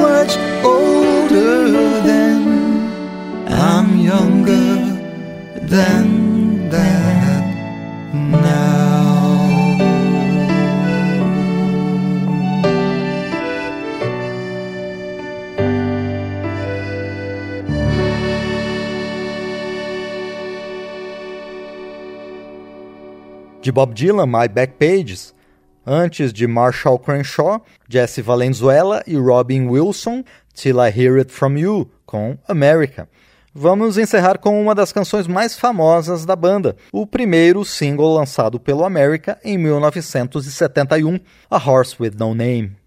much 0.03 0.37
older 0.63 1.65
then. 2.05 2.43
I'm 3.49 3.97
younger 3.97 4.77
than 5.73 6.14
de 23.65 23.71
Bob 23.71 23.95
Dylan, 23.95 24.27
My 24.27 24.47
Back 24.47 24.75
Pages, 24.77 25.33
antes 25.87 26.31
de 26.31 26.45
Marshall 26.45 26.99
Crenshaw, 26.99 27.65
Jesse 27.89 28.21
Valenzuela 28.21 29.01
e 29.07 29.15
Robin 29.15 29.67
Wilson, 29.67 30.23
Till 30.53 30.77
I 30.77 30.93
Hear 30.95 31.17
It 31.17 31.31
From 31.31 31.57
You, 31.57 31.89
com 32.05 32.37
America. 32.47 33.09
Vamos 33.55 33.97
encerrar 33.97 34.37
com 34.37 34.61
uma 34.61 34.75
das 34.75 34.91
canções 34.91 35.25
mais 35.25 35.57
famosas 35.57 36.27
da 36.27 36.35
banda, 36.35 36.75
o 36.91 37.07
primeiro 37.07 37.65
single 37.65 38.13
lançado 38.13 38.59
pelo 38.59 38.85
America 38.85 39.39
em 39.43 39.57
1971, 39.57 41.19
A 41.49 41.57
Horse 41.57 41.95
With 41.99 42.11
No 42.19 42.35
Name. 42.35 42.84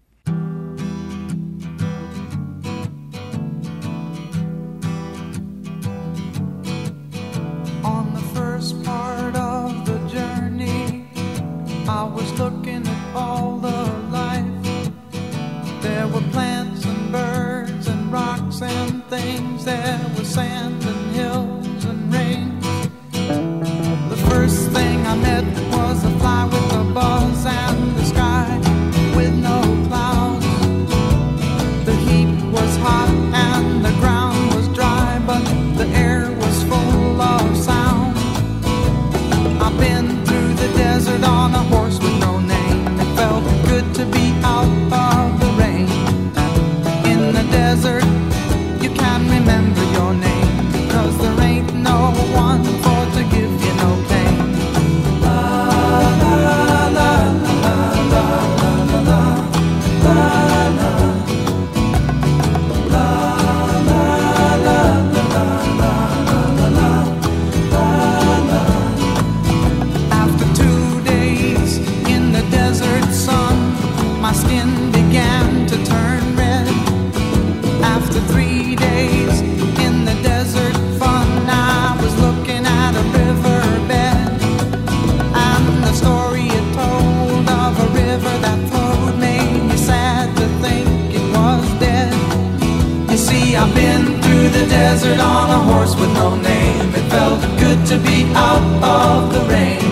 through 94.39 94.49
the 94.61 94.67
desert 94.67 95.19
on 95.19 95.49
a 95.49 95.59
horse 95.69 95.95
with 95.95 96.13
no 96.13 96.35
name. 96.35 96.89
It 96.95 97.05
felt 97.11 97.41
good 97.59 97.79
to 97.87 97.97
be 97.97 98.23
out 98.33 98.63
of 98.81 99.33
the 99.33 99.41
rain. 99.51 99.91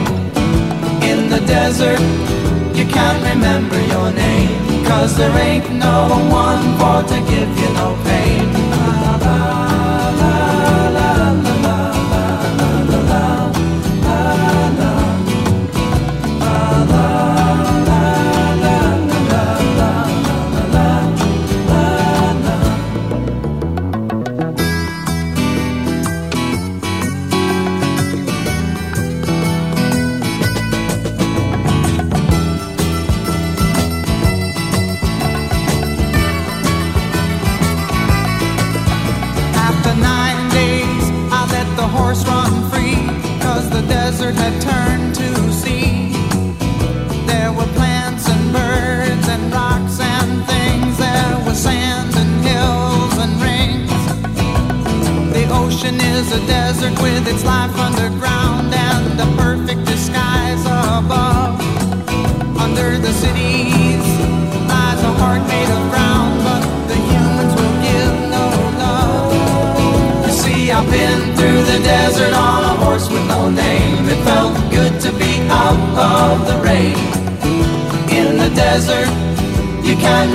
In 1.04 1.30
the 1.30 1.42
desert, 1.46 2.00
you 2.74 2.86
can't 2.86 3.22
remember 3.32 3.80
your 3.94 4.10
name. 4.14 4.86
Cause 4.86 5.18
there 5.18 5.36
ain't 5.38 5.70
no 5.72 6.08
one 6.32 6.64
for 6.80 7.00
to 7.12 7.20
give 7.32 7.52
you 7.60 7.70
no 7.74 7.90
pain. 8.06 8.57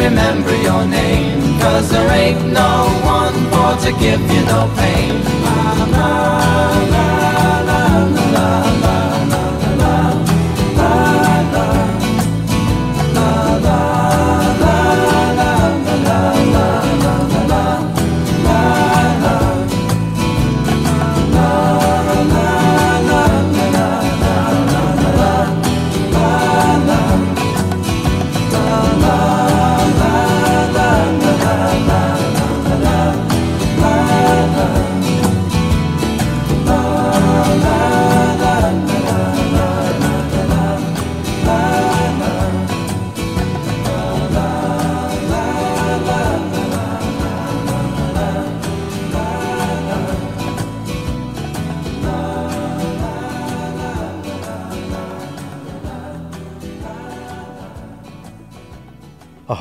remember 0.05 0.55
your 0.57 0.84
name 0.86 1.59
Cause 1.61 1.90
there 1.90 2.11
ain't 2.11 2.44
no 2.53 2.72
one 3.05 3.36
more 3.50 3.76
to 3.84 3.90
give 4.00 4.20
you 4.20 4.42
no 4.46 4.70
pain 4.76 5.14
la, 5.44 5.84
la, 5.96 6.88
la. 6.92 7.22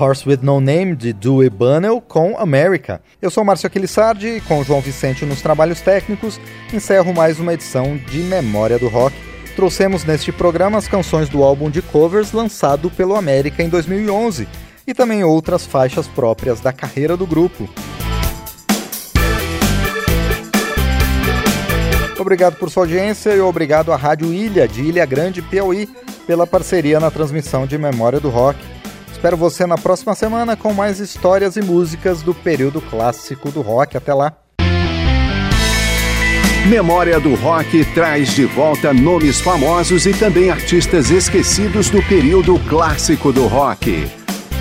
Horse 0.01 0.27
with 0.27 0.39
No 0.41 0.59
Name 0.59 0.95
de 0.95 1.13
Dewey 1.13 1.47
Bunnell 1.47 2.01
com 2.01 2.35
America. 2.35 2.99
Eu 3.21 3.29
sou 3.29 3.45
Márcio 3.45 3.67
Aquilissardi 3.67 4.37
e 4.37 4.41
com 4.41 4.63
João 4.63 4.81
Vicente 4.81 5.23
nos 5.25 5.43
trabalhos 5.43 5.79
técnicos 5.79 6.41
encerro 6.73 7.13
mais 7.13 7.39
uma 7.39 7.53
edição 7.53 7.95
de 7.97 8.17
Memória 8.23 8.79
do 8.79 8.87
Rock. 8.87 9.15
Trouxemos 9.55 10.03
neste 10.03 10.31
programa 10.31 10.79
as 10.79 10.87
canções 10.87 11.29
do 11.29 11.43
álbum 11.43 11.69
de 11.69 11.83
covers 11.83 12.31
lançado 12.31 12.89
pelo 12.89 13.15
América 13.15 13.61
em 13.61 13.69
2011 13.69 14.47
e 14.87 14.93
também 14.95 15.23
outras 15.23 15.67
faixas 15.67 16.07
próprias 16.07 16.59
da 16.59 16.73
carreira 16.73 17.15
do 17.15 17.27
grupo. 17.27 17.69
Obrigado 22.17 22.55
por 22.55 22.71
sua 22.71 22.83
audiência 22.83 23.35
e 23.35 23.39
obrigado 23.39 23.93
à 23.93 23.95
Rádio 23.95 24.33
Ilha 24.33 24.67
de 24.67 24.81
Ilha 24.81 25.05
Grande, 25.05 25.43
Piauí, 25.43 25.87
pela 26.25 26.47
parceria 26.47 26.99
na 26.99 27.11
transmissão 27.11 27.67
de 27.67 27.77
Memória 27.77 28.19
do 28.19 28.29
Rock. 28.29 28.80
Espero 29.21 29.37
você 29.37 29.67
na 29.67 29.77
próxima 29.77 30.15
semana 30.15 30.57
com 30.57 30.73
mais 30.73 30.99
histórias 30.99 31.55
e 31.55 31.61
músicas 31.61 32.23
do 32.23 32.33
período 32.33 32.81
clássico 32.81 33.51
do 33.51 33.61
rock. 33.61 33.95
Até 33.95 34.11
lá! 34.15 34.35
Memória 36.67 37.19
do 37.19 37.35
Rock 37.35 37.85
traz 37.93 38.33
de 38.33 38.45
volta 38.45 38.91
nomes 38.91 39.39
famosos 39.39 40.07
e 40.07 40.11
também 40.11 40.49
artistas 40.49 41.11
esquecidos 41.11 41.91
do 41.91 42.01
período 42.01 42.57
clássico 42.67 43.31
do 43.31 43.45
rock. 43.45 44.09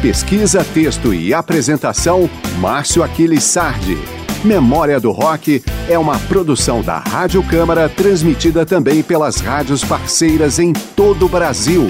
Pesquisa, 0.03 0.63
texto 0.63 1.15
e 1.15 1.33
apresentação: 1.33 2.29
Márcio 2.59 3.03
Aquiles 3.03 3.45
Sardi. 3.45 3.97
Memória 4.45 5.01
do 5.01 5.11
Rock 5.11 5.65
é 5.89 5.99
uma 5.99 6.19
produção 6.19 6.83
da 6.83 6.99
Rádio 6.99 7.43
Câmara, 7.45 7.89
transmitida 7.89 8.67
também 8.67 9.03
pelas 9.03 9.41
rádios 9.41 9.83
parceiras 9.83 10.59
em 10.59 10.75
todo 10.75 11.25
o 11.25 11.29
Brasil. 11.31 11.89